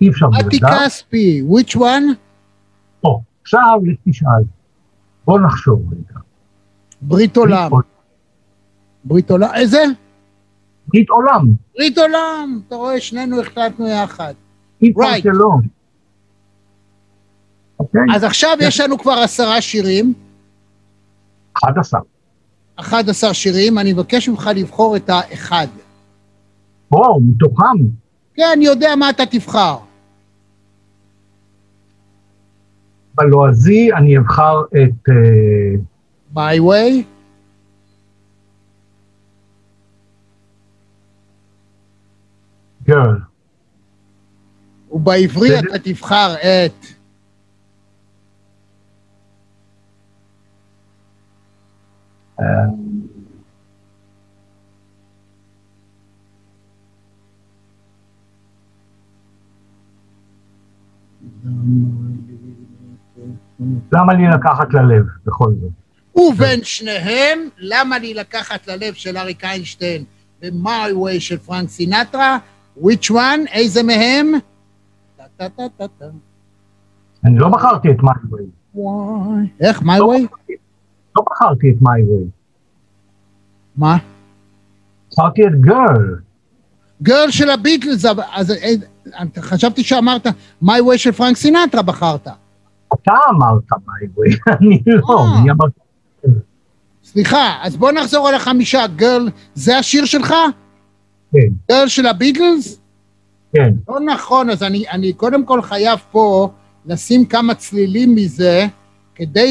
[0.00, 0.78] אי אפשר מתי בלעדיו.
[0.86, 2.14] כספי, which one?
[3.04, 4.42] או, עכשיו לך תשאל.
[5.24, 6.20] בוא נחשוב רגע.
[7.02, 7.70] ברית עולם.
[9.04, 9.82] ברית עולם, איזה?
[10.88, 11.46] ברית עולם.
[11.76, 12.60] ברית עולם.
[12.68, 14.34] אתה רואה, שנינו החלטנו יחד.
[14.82, 15.28] Right.
[17.80, 18.00] אוקיי?
[18.14, 20.14] אז עכשיו יש לנו כבר עשרה שירים,
[21.64, 22.00] 11.
[22.76, 25.66] 11 שירים, אני מבקש ממך לבחור את האחד.
[26.92, 27.64] או, מתוכם.
[28.34, 29.76] כן, אני יודע מה אתה תבחר.
[33.14, 35.08] בלועזי אני אבחר את...
[35.08, 35.74] אה,
[36.34, 37.04] My way?
[42.82, 43.18] גרל.
[44.90, 45.58] ובעברי.
[45.58, 47.01] אתה תבחר את...
[63.92, 65.70] למה לי לקחת ללב, בכל זאת?
[66.16, 70.04] ובין שניהם, למה לי לקחת ללב של אריק איינשטיין
[70.42, 72.38] ו-My way של פרנק סינטרה?
[72.78, 73.52] which one?
[73.52, 74.32] איזה מהם?
[77.24, 78.82] אני לא בחרתי את My Way.
[79.60, 79.82] איך?
[79.82, 80.52] My לא way?
[81.16, 82.30] לא בחרתי את My Way.
[83.76, 83.96] מה?
[85.12, 86.16] בחרתי את גרל.
[87.02, 88.72] גרל של הביטלס, אז אה,
[89.38, 90.26] חשבתי שאמרת
[90.64, 92.28] My way של פרנק סינטרה בחרת.
[92.94, 95.40] אתה אמרת My Way, אני לא, אה.
[95.40, 95.80] אני אמרתי...
[97.04, 98.86] סליחה, אז בוא נחזור על החמישה.
[98.96, 100.34] גרל, זה השיר שלך?
[101.32, 102.80] כן, גרל של הביטלס?
[103.52, 103.74] כן.
[103.88, 106.50] לא נכון, אז אני, אני קודם כל חייב פה
[106.86, 108.66] לשים כמה צלילים מזה,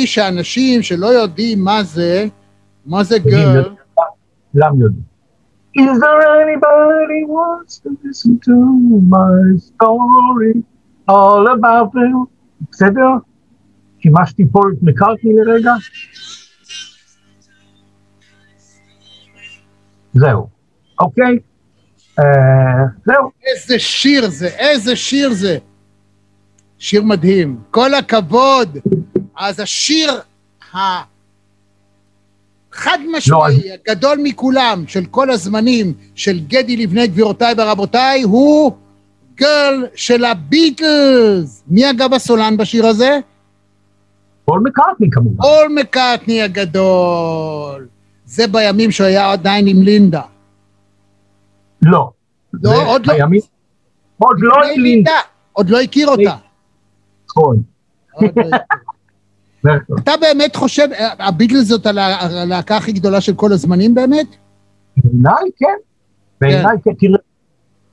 [0.06, 2.26] שאנשים שלא יודעים מה זה,
[2.86, 3.76] מה זה גרל,
[4.52, 5.12] כולם יודעים.
[5.78, 8.56] Is there anybody wants to listen to
[9.16, 10.54] my story
[11.08, 12.26] all about them?
[12.72, 13.08] בסדר?
[14.00, 15.72] שימשתי פה את מקארטני לרגע?
[20.14, 20.48] זהו,
[21.00, 21.38] אוקיי?
[22.20, 22.26] אה,
[23.06, 23.32] זהו.
[23.46, 25.58] איזה שיר זה, איזה שיר זה.
[26.78, 28.78] שיר מדהים, כל הכבוד.
[29.42, 30.12] אז השיר
[30.74, 31.00] החד
[33.12, 38.72] משמעי, לא, הגדול מכולם, של כל הזמנים, של גדי לבנה, גבירותיי ורבותיי, הוא
[39.36, 41.64] Girl של הביטלס.
[41.68, 43.20] מי אגב הסולן בשיר הזה?
[44.46, 45.44] פול מקארטני כמובן.
[45.44, 47.88] פול מקארטני הגדול.
[48.26, 50.22] זה בימים שהוא היה עדיין עם לינדה.
[51.82, 52.12] לא.
[52.54, 53.14] לא, עוד לא.
[54.18, 55.20] עוד לא עם לינדה.
[55.54, 56.36] עוד לא הכיר אותה.
[57.30, 57.64] נכון.
[60.00, 60.88] אתה באמת חושב,
[61.20, 64.28] הביטלס זאת הלה- הלהקה הכי גדולה של כל הזמנים באמת?
[64.98, 65.68] בעיניי כן.
[66.42, 66.94] בעיניי כן.
[67.00, 67.18] תראה,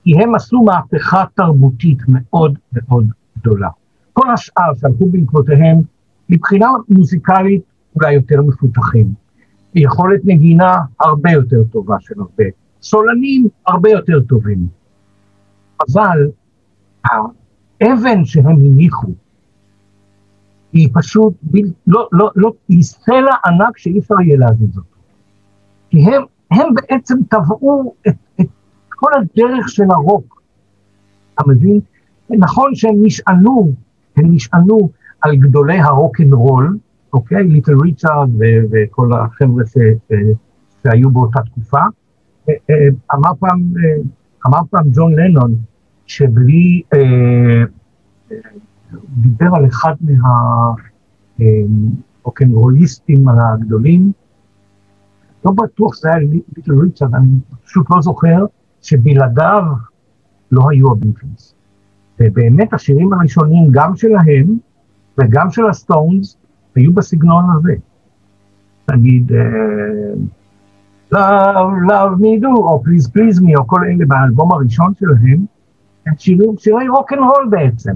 [0.05, 3.07] כי הם עשו מהפכה תרבותית מאוד מאוד
[3.39, 3.69] גדולה.
[4.13, 5.77] כל השאר שהלכו בעקבותיהם,
[6.29, 7.63] מבחינה מוזיקלית
[7.97, 9.13] אולי יותר מפותחים.
[9.75, 12.45] יכולת נגינה הרבה יותר טובה של הרבה.
[12.83, 14.67] סולנים הרבה יותר טובים.
[15.91, 16.29] אבל
[17.05, 19.09] האבן שהם הניחו,
[20.73, 24.89] היא פשוט, בל, לא, לא, לא, היא סלע ענק שאי אפשר יהיה להזיז אותו.
[25.91, 28.47] כי הם, הם בעצם טבעו את, את
[28.89, 30.43] כל הדרך של הרוק,
[31.35, 31.81] אתה מבין?
[32.31, 33.73] נכון שהם נשענו,
[34.17, 34.91] הם נשענו
[35.21, 36.79] על גדולי הרוקנרול,
[37.13, 37.45] אוקיי?
[37.45, 39.77] ליטל ריצ'רד ו- וכל החבר'ה ש,
[40.83, 41.81] שהיו באותה תקופה.
[42.49, 44.03] אה, אה, אמר פעם, אה,
[44.47, 45.55] אמר פעם ג'ון לנון,
[46.07, 46.83] שבלי,
[49.09, 49.95] דיבר על אחד
[51.39, 54.13] מהרוקנרוליסטים הגדולים,
[55.45, 57.29] לא בטוח שזה היה ליטל ריצ'רד, אני
[57.65, 58.45] פשוט לא זוכר,
[58.83, 59.63] שבלעדיו
[60.53, 61.55] לא היו הביטלס.
[62.21, 64.59] ובאמת השירים הראשונים, גם שלהם
[65.19, 66.37] וגם של הסטונס,
[66.75, 67.75] היו בסגנון הזה.
[68.91, 70.15] נגיד, אה,
[71.13, 75.45] Love, love me do, או please please me, או כל אלה באלבום הראשון שלהם,
[76.07, 77.93] הם שירים, שירי רוק אנד רול בעצם.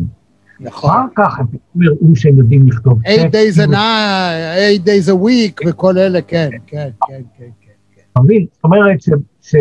[0.60, 0.90] נכון.
[0.90, 1.46] אחר כך הם
[1.86, 3.00] הראו שהם יודעים לכתוב.
[3.06, 7.50] 8 טקסט, days a night, 8 days a week וכל אלה, כן, כן, כן, כן,
[7.60, 7.72] כן.
[8.12, 8.46] אתה מבין?
[8.52, 9.00] זאת אומרת
[9.40, 9.54] ש...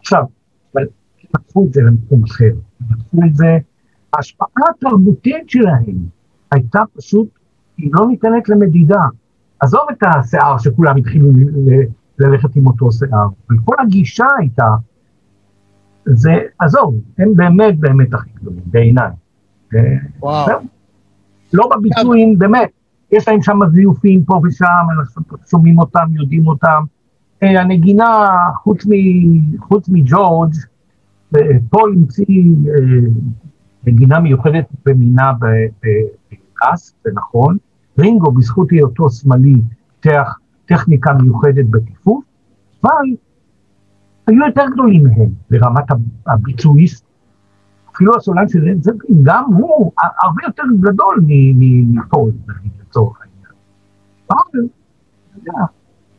[0.00, 0.22] עכשיו,
[0.74, 0.82] אבל
[1.34, 2.52] לקחו את זה למקום אחר.
[2.90, 3.58] לקחו את זה,
[4.12, 5.96] ההשפעה התרבותית שלהם
[6.52, 7.28] הייתה פשוט,
[7.78, 9.02] היא לא ניתנת למדידה.
[9.60, 11.30] עזוב את השיער שכולם התחילו
[12.18, 14.66] ללכת עם אותו שיער, וכל הגישה הייתה,
[16.06, 19.10] זה, עזוב, הם באמת באמת הכי גדולים, בעיניי.
[20.20, 20.58] וואו.
[21.52, 22.70] לא בביצועים, באמת,
[23.12, 24.86] יש להם שם זיופים פה ושם,
[25.50, 26.84] שומעים אותם, יודעים אותם.
[27.42, 28.28] אה, הנגינה,
[29.58, 30.54] חוץ, מג'ורג',
[31.36, 31.40] אה,
[31.70, 32.24] פול המציא
[32.68, 33.10] אה,
[33.86, 37.56] נגינה מיוחדת במינה בקאס, זה נכון.
[37.98, 39.54] רינגו, בזכות היותו שמאלי,
[40.00, 42.24] פיתח טכניקה מיוחדת בטיפוף,
[42.84, 42.90] אבל
[44.26, 45.84] היו יותר גדולים מהם ברמת
[46.26, 47.09] הביצועיסט.
[47.94, 54.66] אפילו הסולן של זפלין, גם הוא הרבה יותר גדול מ- מ- מפול, נגיד, לצורך העניין.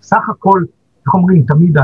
[0.01, 0.63] סך הכל,
[1.05, 1.77] איך אומרים, תמיד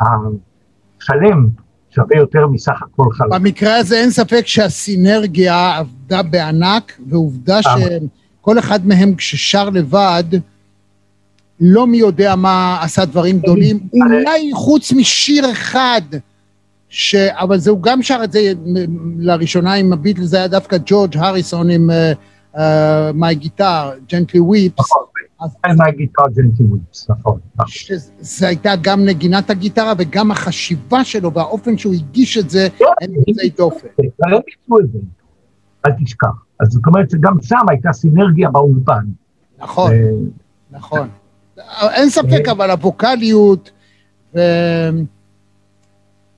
[0.00, 1.48] השלם
[1.90, 3.28] שווה יותר מסך הכל חלק.
[3.32, 10.24] במקרה הזה אין ספק שהסינרגיה עבדה בענק, ועובדה שכל אחד מהם כששר לבד,
[11.60, 16.00] לא מי יודע מה עשה דברים גדולים, אולי חוץ משיר אחד,
[16.94, 17.14] ש...
[17.14, 18.52] אבל זה, הוא גם שר את זה
[19.18, 21.90] לראשונה עם הביטלס, זה היה דווקא ג'ורג' הריסון עם
[23.14, 24.78] מיי גיטר, ג'נטלי וויפס.
[24.80, 25.04] נכון,
[25.76, 27.38] מה גיטר ג'נטי וויפס, נכון.
[27.66, 32.68] שזה הייתה גם נגינת הגיטרה וגם החשיבה שלו והאופן שהוא הגיש את זה,
[33.00, 33.88] הם יוצאי דופן.
[33.98, 34.98] אבל הם ביצעו את זה,
[35.86, 36.28] אל תשכח.
[36.60, 39.04] אז זאת אומרת שגם שם הייתה סינרגיה באולפן.
[39.58, 39.98] נכון, אה,
[40.70, 41.08] נכון.
[41.94, 43.70] אין ספק, אבל הווקאליות,
[44.34, 44.38] ו...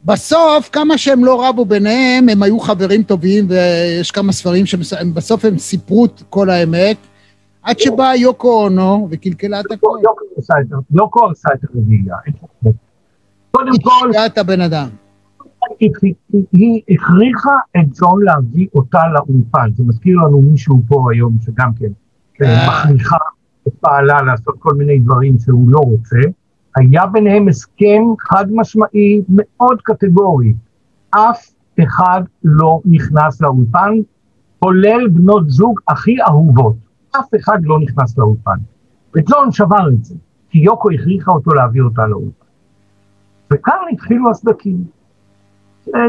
[0.05, 5.59] בסוף, כמה שהם לא רבו ביניהם, הם היו חברים טובים, ויש כמה ספרים שבסוף הם
[5.59, 6.97] סיפרו את כל האמת,
[7.63, 9.97] עד שבאה יוקו אונו וקלקלה את הכל.
[10.91, 12.17] יוקו עשה את הרביעייה.
[13.51, 14.89] קודם כל, השקיעה את הבן אדם.
[15.81, 15.91] היא-
[16.33, 19.71] היא- היא הכריחה את ג'ון להביא אותה לאולפן.
[19.75, 21.87] זה מזכיר לנו מישהו פה היום שגם כן
[22.45, 22.69] אה.
[22.69, 23.17] מכריחה
[23.69, 26.17] את בעלה לעשות כל מיני דברים שהוא לא רוצה.
[26.77, 30.55] היה ביניהם הסכם חד משמעי מאוד קטגורי.
[31.11, 31.51] אף
[31.85, 33.93] אחד לא נכנס לאולפן,
[34.59, 36.77] כולל בנות זוג הכי אהובות.
[37.17, 38.57] אף אחד לא נכנס לאולפן.
[39.17, 40.15] וג'ון שבר את זה,
[40.51, 42.45] כי יוקו הכריחה אותו להביא אותה לאולפן.
[43.53, 44.85] וכאן התחילו הסדקים.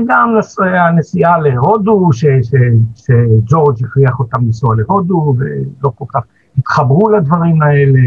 [0.07, 6.23] גם נס- הנסיעה להודו, שג'ורג' הכריח אותם לנסוע להודו, ולא כל כך
[6.57, 7.99] התחברו לדברים האלה.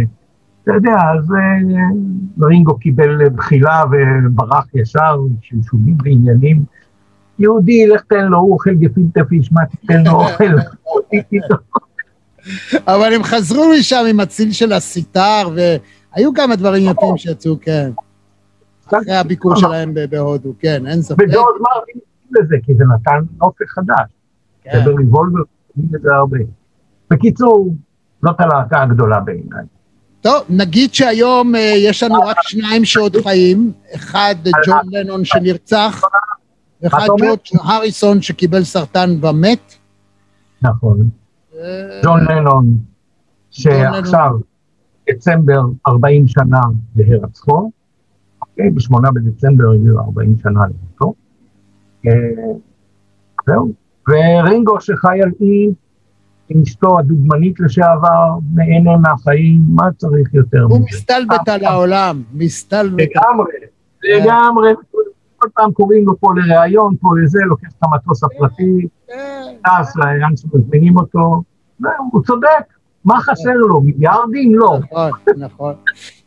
[0.68, 6.64] אתה יודע, אז אה, רינגו קיבל בחילה וברח ישר, שלשומים ועניינים.
[7.38, 10.44] יהודי, לך תן לו, אוכל גפילטע פיש, מה תיתן לו אוכל?
[12.92, 17.90] אבל הם חזרו משם עם הציל של הסיטר, והיו כמה דברים יפים שיצאו, כן.
[18.86, 21.18] אחרי הביקור שלהם ב- בהודו, כן, אין ספק.
[21.18, 24.10] וג'ורג' מרטין הסכים לזה, כי זה נתן אופק חדש.
[24.62, 24.84] כן.
[24.86, 25.42] ובריבולבר
[25.76, 26.38] זה הרבה.
[27.10, 27.74] בקיצור,
[28.22, 29.64] זאת הלהקה הגדולה בעיניי.
[30.20, 34.34] טוב, נגיד שהיום אה, יש לנו רק שניים שעוד חיים, אחד
[34.66, 36.02] ג'ון לנון שנרצח,
[36.82, 37.06] ואחד?
[37.06, 39.74] ג'ורג' הריסון שקיבל סרטן ומת.
[40.62, 41.08] נכון.
[41.58, 42.66] אה, ג'ון לנון,
[43.50, 44.30] שעכשיו,
[45.10, 46.60] דצמבר 40 שנה
[46.96, 47.70] להירצחו,
[48.42, 50.60] אוקיי, בשמונה בדצמבר יהיו 40 שנה.
[52.06, 52.12] אה,
[53.46, 53.72] זהו.
[54.08, 55.68] ורינגו שחי על אי,
[56.50, 58.24] עם אשתו הדוגמנית לשעבר,
[58.54, 60.80] נהנה מהחיים, מה צריך יותר הוא?
[60.92, 62.92] מסתלבט על העולם, מסתלבט.
[63.00, 63.52] לגמרי,
[64.04, 64.70] לגמרי.
[65.36, 68.86] כל פעם קוראים לו פה לראיון, פה לזה, לוקח את המטוס הפרטי,
[69.64, 71.42] טס לאן שמזמינים אותו,
[72.12, 72.48] הוא צודק,
[73.04, 73.80] מה חסר לו?
[73.80, 74.54] מיליארדים?
[74.54, 74.78] לא.
[74.90, 75.74] נכון, נכון.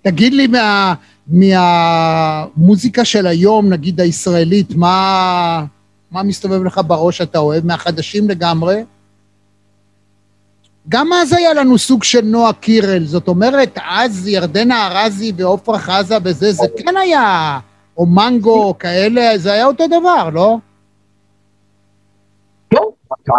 [0.02, 0.94] תגיד לי מה-
[1.28, 5.66] מהמוזיקה של היום, נגיד הישראלית, מה
[6.12, 7.66] מה מסתובב לך בראש אתה אוהב?
[7.66, 8.76] מהחדשים לגמרי?
[10.90, 16.16] גם אז היה לנו סוג של נועה קירל, זאת אומרת, אז ירדנה ארזי ועופרה חזה
[16.24, 17.60] וזה, זה כן היה,
[17.98, 20.58] או מנגו, או כאלה, זה היה אותו דבר, לא?
[23.24, 23.34] אתה...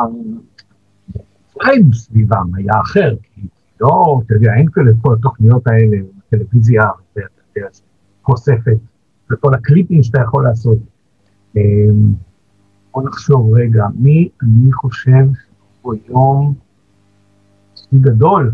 [1.52, 3.40] פריים סביבם היה אחר, כי
[3.80, 5.96] לא, אתה יודע, אין כאלה כל התוכניות האלה,
[6.32, 7.68] יודע,
[8.24, 8.76] חושפת,
[9.32, 10.78] וכל הקליפים שאתה יכול לעשות.
[11.56, 11.62] אמ,
[12.92, 15.24] בוא נחשוב רגע, מי אני חושב
[15.80, 16.61] שהוא יום שיא
[18.00, 18.52] גדול?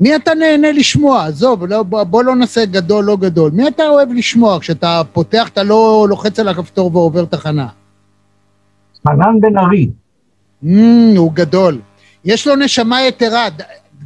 [0.00, 1.24] מי אתה נהנה לשמוע?
[1.24, 3.50] עזוב, לא, בוא לא נעשה גדול, לא גדול.
[3.50, 4.60] מי אתה אוהב לשמוע?
[4.60, 7.68] כשאתה פותח, אתה לא לוחץ על הכפתור ועובר תחנה.
[9.08, 9.90] חנן בן ארי.
[10.64, 10.68] Mm,
[11.16, 11.80] הוא גדול.
[12.24, 13.48] יש לו נשמה יתרה.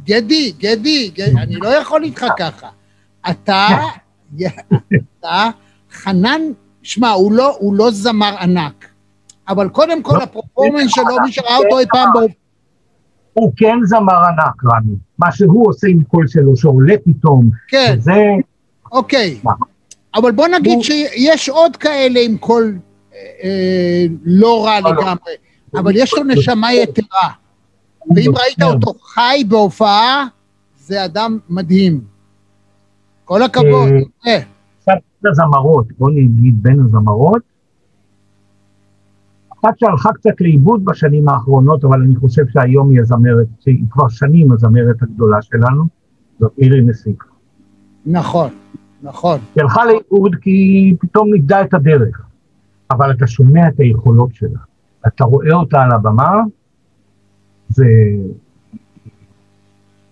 [0.03, 2.67] גדי, גדי, גדי, אני לא יכול איתך ככה.
[3.29, 3.67] אתה,
[5.19, 5.49] אתה,
[5.91, 6.41] חנן,
[6.83, 8.85] שמע, הוא לא, הוא לא זמר ענק,
[9.47, 12.35] אבל קודם כל הפרפורמנס שלו, מי שראה אותו אי פעם בהופעה,
[13.39, 14.95] הוא כן זמר ענק, רמי.
[15.19, 18.13] מה שהוא עושה עם קול שלו, שעולה פתאום, כן, וזה...
[18.91, 19.39] אוקיי.
[19.43, 19.51] מה?
[20.15, 22.77] אבל בוא נגיד הוא- שיש עוד כאלה עם קול
[23.13, 25.01] אה, אה, לא רע לא, לא.
[25.01, 25.33] לגמרי,
[25.75, 27.29] אבל יש לו נשמה יתרה.
[28.15, 28.73] ואם ראית יותר.
[28.73, 30.25] אותו חי בהופעה,
[30.79, 32.01] זה אדם מדהים.
[33.25, 33.89] כל הכבוד.
[34.27, 34.39] אה, אה,
[34.81, 34.91] קצת
[35.25, 37.41] הזמרות, בוא נגיד בין הזמרות.
[39.61, 44.51] אחת שהלכה קצת לאיבוד בשנים האחרונות, אבל אני חושב שהיום היא הזמרת, שהיא כבר שנים
[44.51, 45.83] הזמרת הגדולה שלנו,
[46.39, 47.23] זאת מירי נסיק.
[48.05, 48.49] נכון,
[49.03, 49.39] נכון.
[49.55, 52.21] היא הלכה לאיבוד כי היא פתאום נגדה את הדרך,
[52.91, 54.59] אבל אתה שומע את היכולות שלה,
[55.07, 56.31] אתה רואה אותה על הבמה,
[57.69, 57.85] זה...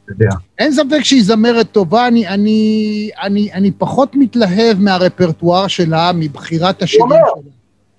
[0.09, 6.81] יודע, אין ספק שהיא זמרת טובה, אני, אני, אני, אני פחות מתלהב מהרפרטואר שלה, מבחירת
[6.81, 7.09] השירים.
[7.09, 7.51] שלה.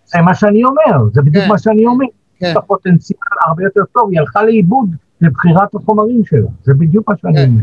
[0.09, 1.51] זה מה שאני אומר, זה בדיוק כן.
[1.51, 2.07] מה שאני אומר.
[2.39, 2.47] כן.
[2.47, 4.91] יש לה פוטנציאל הרבה יותר טוב, היא הלכה לאיבוד
[5.21, 7.49] בבחירת החומרים שלה, זה בדיוק מה שאני כן.
[7.49, 7.63] אומר.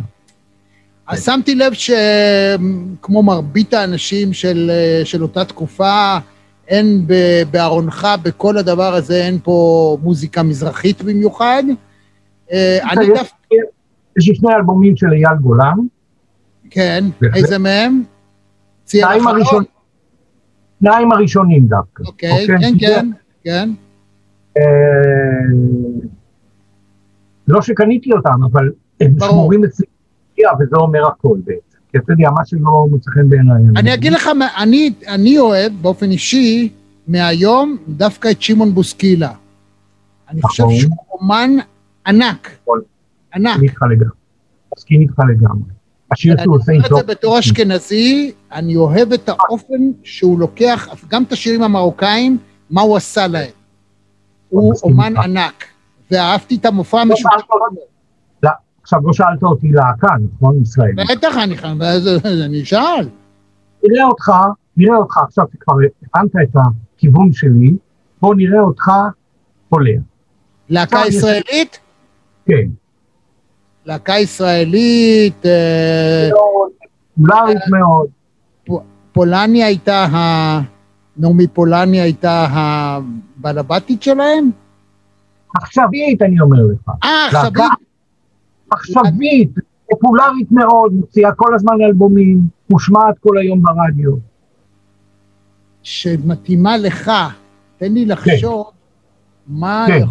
[1.08, 4.72] אז שמתי לב שכמו מרבית האנשים של,
[5.04, 6.18] של אותה תקופה,
[6.68, 11.64] אין ב- בארונך, בכל הדבר הזה, אין פה מוזיקה מזרחית במיוחד.
[12.52, 13.56] אה, אני דווקא,
[14.20, 15.78] יש שני אלבומים של אייל גולן,
[16.70, 17.06] כן.
[17.36, 18.04] איזה מהם?
[18.86, 19.64] צייר החלום?
[20.88, 22.04] הראשונים, שניים הראשונים דווקא.
[22.04, 23.10] אוקיי, כן, כן,
[23.44, 23.70] כן.
[24.58, 24.64] אה,
[27.48, 28.72] לא שקניתי אותם, אבל
[29.02, 29.16] הם.
[29.20, 29.86] שמורים אצלי,
[30.60, 31.78] וזה אומר הכל בעצם.
[31.92, 33.62] כי אתה יודע, מה שלא מוצא חן בעיניי.
[33.76, 34.30] אני אגיד לך,
[35.08, 36.70] אני אוהב באופן אישי,
[37.08, 39.32] מהיום, דווקא את שמעון בוסקילה.
[40.30, 40.76] אני חושב נכון.
[40.76, 41.52] שהוא אומן
[42.08, 42.82] ענק, נכון.
[43.34, 43.60] ענק.
[44.78, 45.75] מסכים איתך לגמרי.
[46.12, 50.40] השיר אני שהוא עושה אומר עם את זה בתור אשכנזי, אני אוהב את האופן שהוא
[50.40, 52.38] לוקח, גם את השירים המרוקאים,
[52.70, 53.50] מה הוא עשה להם.
[54.50, 55.18] הוא אומן.
[55.18, 55.66] ענק,
[56.12, 57.46] ואהבתי את המופע לא המשותף.
[58.44, 58.50] לא,
[58.82, 60.94] עכשיו לא שאלת אותי להקה, נכון, ישראל?
[61.12, 61.56] בטח, אני
[62.46, 63.10] אני אשאל.
[63.84, 64.32] נראה אותך,
[64.78, 65.76] נראה אותך, עכשיו שכבר
[66.16, 66.56] הבנת את
[66.98, 67.74] הכיוון שלי,
[68.22, 68.92] בוא נראה אותך
[69.70, 69.92] עולה.
[70.70, 71.80] להקה ישראלית?
[72.46, 72.68] כן.
[73.86, 76.72] להקה ישראלית, אה, מאוד,
[77.16, 78.08] פופולרית מאוד.
[79.12, 80.60] פולניה הייתה ה...
[81.18, 84.52] נעמי פולניה הייתה הבעלבתית שלהם?
[85.56, 86.92] עכשווית, אני אומר לך.
[87.04, 87.72] אה, עכשווית.
[88.72, 89.52] עכשווית,
[89.90, 94.12] פופולרית מאוד, מוציאה כל הזמן אלבומים, מושמעת כל היום ברדיו.
[95.84, 97.12] שמתאימה לך.
[97.78, 98.72] תן לי לחשוב
[99.48, 100.06] מה, כן.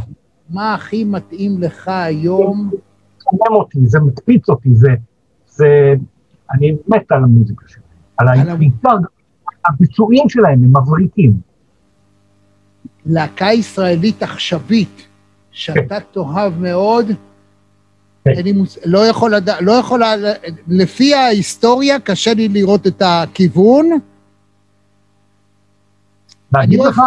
[0.51, 2.71] מה הכי מתאים לך היום.
[3.35, 4.89] חמם אותי, זה מקפיץ אותי, זה,
[5.47, 5.95] זה,
[6.53, 7.85] אני מת על המוזיקה שלהם,
[8.17, 8.57] על.
[8.57, 8.97] בעיקר
[9.69, 11.33] הביצועים שלהם הם מבריקים.
[13.07, 15.07] להקה ישראלית עכשווית,
[15.51, 17.07] שאתה תאהב מאוד,
[18.25, 18.31] כן.
[18.31, 18.79] אין לי מוס...
[18.85, 20.03] לא יכול לדעת, לא יכול,
[20.69, 23.87] לפי ההיסטוריה קשה לי לראות את הכיוון.
[26.53, 27.01] להגיד לך,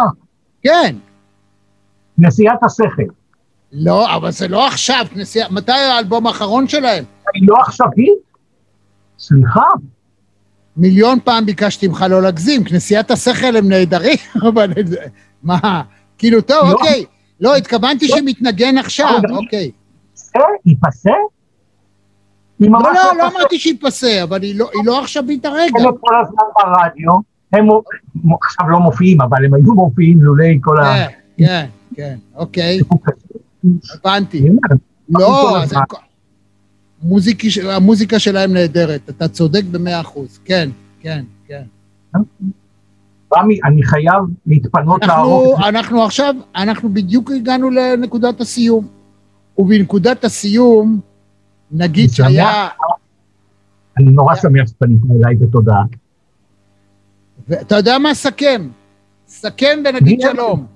[0.62, 0.96] כן,
[2.18, 3.12] נשיאת השכל,
[3.72, 7.04] לא, אבל זה לא עכשיו, כנסייה, מתי האלבום האחרון שלהם?
[7.34, 8.18] היא לא עכשווית?
[9.18, 9.64] סליחה,
[10.76, 14.16] מיליון פעם ביקשתי ממך לא להגזים, כנסיית השכל הם נהדרים,
[14.48, 14.72] אבל
[15.42, 15.82] מה,
[16.18, 16.72] כאילו, טוב, לא.
[16.72, 17.04] אוקיי.
[17.40, 19.70] לא, התכוונתי שמתנגן עכשיו, אוקיי.
[20.66, 21.10] ייפסה?
[22.60, 23.36] לא, לא, לא פסה.
[23.38, 25.80] אמרתי שייפסה, אבל היא לא- לא עכשווית הרגע.
[25.80, 27.12] הם כל הזמן ברדיו,
[27.52, 27.68] הם
[28.42, 30.94] עכשיו לא מופיעים, אבל הם היו מופיעים לולי כל ה...
[31.36, 32.80] כן, כן, כן, אוקיי,
[33.94, 34.48] הבנתי.
[35.08, 35.56] לא,
[37.48, 41.62] ש- המוזיקה שלהם נהדרת, אתה צודק במאה אחוז, כן, כן, כן.
[43.36, 45.60] רמי, אני חייב להתפנות לערוך.
[45.68, 48.86] אנחנו עכשיו, אנחנו בדיוק הגענו לנקודת הסיום.
[49.58, 51.00] ובנקודת הסיום,
[51.70, 52.10] נגיד.
[52.10, 52.68] שהיה,
[53.98, 55.82] אני נורא שמח שפנית אליי בתודעה.
[57.48, 58.14] ואתה יודע מה?
[58.14, 58.68] סכם.
[59.28, 60.20] סכם ונגיד?
[60.20, 60.66] שלום.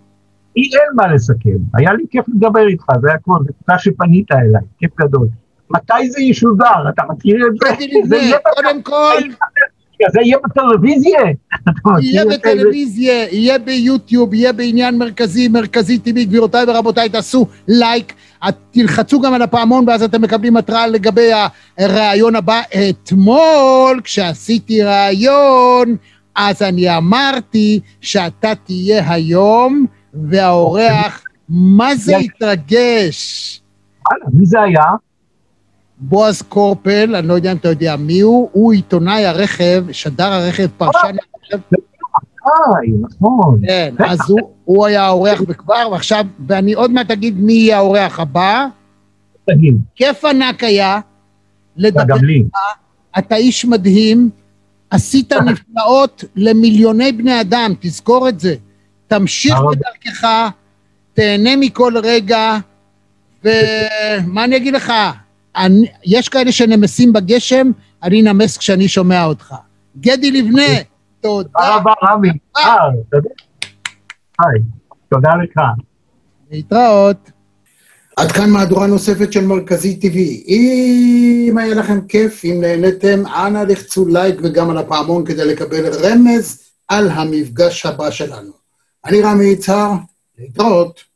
[0.57, 4.63] לי אין מה לסכם, היה לי כיף לדבר איתך, זה הכל, זה תודה שפנית אליי,
[4.79, 5.29] כיף גדול.
[5.71, 6.89] מתי זה ישודר?
[6.95, 8.07] אתה מכיר את זה?
[8.09, 9.21] זה יהיה קודם כל,
[10.13, 11.21] זה יהיה בטלוויזיה?
[12.01, 12.25] יהיה?
[12.25, 18.15] בטלוויזיה, יהיה ביוטיוב, יהיה בעניין מרכזי, מרכזי טבעי, גבירותיי ורבותיי, תעשו לייק,
[18.71, 21.31] תלחצו גם על הפעמון ואז אתם מקבלים התראה לגבי
[21.79, 22.61] הראיון הבא.
[22.91, 25.97] אתמול, כשעשיתי ראיון,
[26.35, 32.17] אז אני אמרתי שאתה תהיה היום, והאורח, מה זה.
[32.17, 33.61] התרגש?
[34.11, 34.85] וואלה, מי זה היה?
[35.99, 40.67] בועז קורפל, אני לא יודע אם אתה יודע מי הוא, הוא עיתונאי הרכב, שדר הרכב,
[40.79, 41.77] פרשן הרכב,
[42.45, 43.61] היי, נכון.
[43.67, 44.19] כן, אז
[44.65, 48.67] הוא, היה האורח בכבר, ועכשיו, ואני עוד מעט אגיד מי יהיה האורח הבא.
[49.51, 51.01] תגיד, כיף ענק היה
[51.77, 52.45] לדבר, לי.
[53.19, 54.31] אתה איש מדהים,
[54.91, 58.55] עשית נפלאות למיליוני בני אדם, תזכור את זה.
[59.13, 59.55] תמשיך.
[59.71, 60.29] בדרכך,
[61.15, 62.57] תהנה מכל רגע,
[63.45, 64.93] ומה אני אגיד לך,
[65.57, 67.71] אני, יש כאלה שנמסים בגשם,
[68.03, 69.55] אני נמס כשאני שומע אותך.
[70.01, 70.63] גדי לבנה,
[71.21, 71.49] תודה.
[71.49, 72.29] תודה רבה, רמי.
[72.57, 72.77] אה.
[74.39, 74.61] היי,
[75.09, 75.61] תודה לך.
[76.51, 77.31] להתראות.
[78.17, 80.17] עד כאן מהדורה נוספת של מרכזי TV.
[80.49, 86.63] אם היה לכם כיף, אם נהניתם, אנא לחצו לייק וגם על הפעמון כדי לקבל רמז
[86.89, 88.62] על המפגש הבא שלנו.
[89.05, 89.91] אני רמי יצהר,
[90.39, 91.12] להתראות.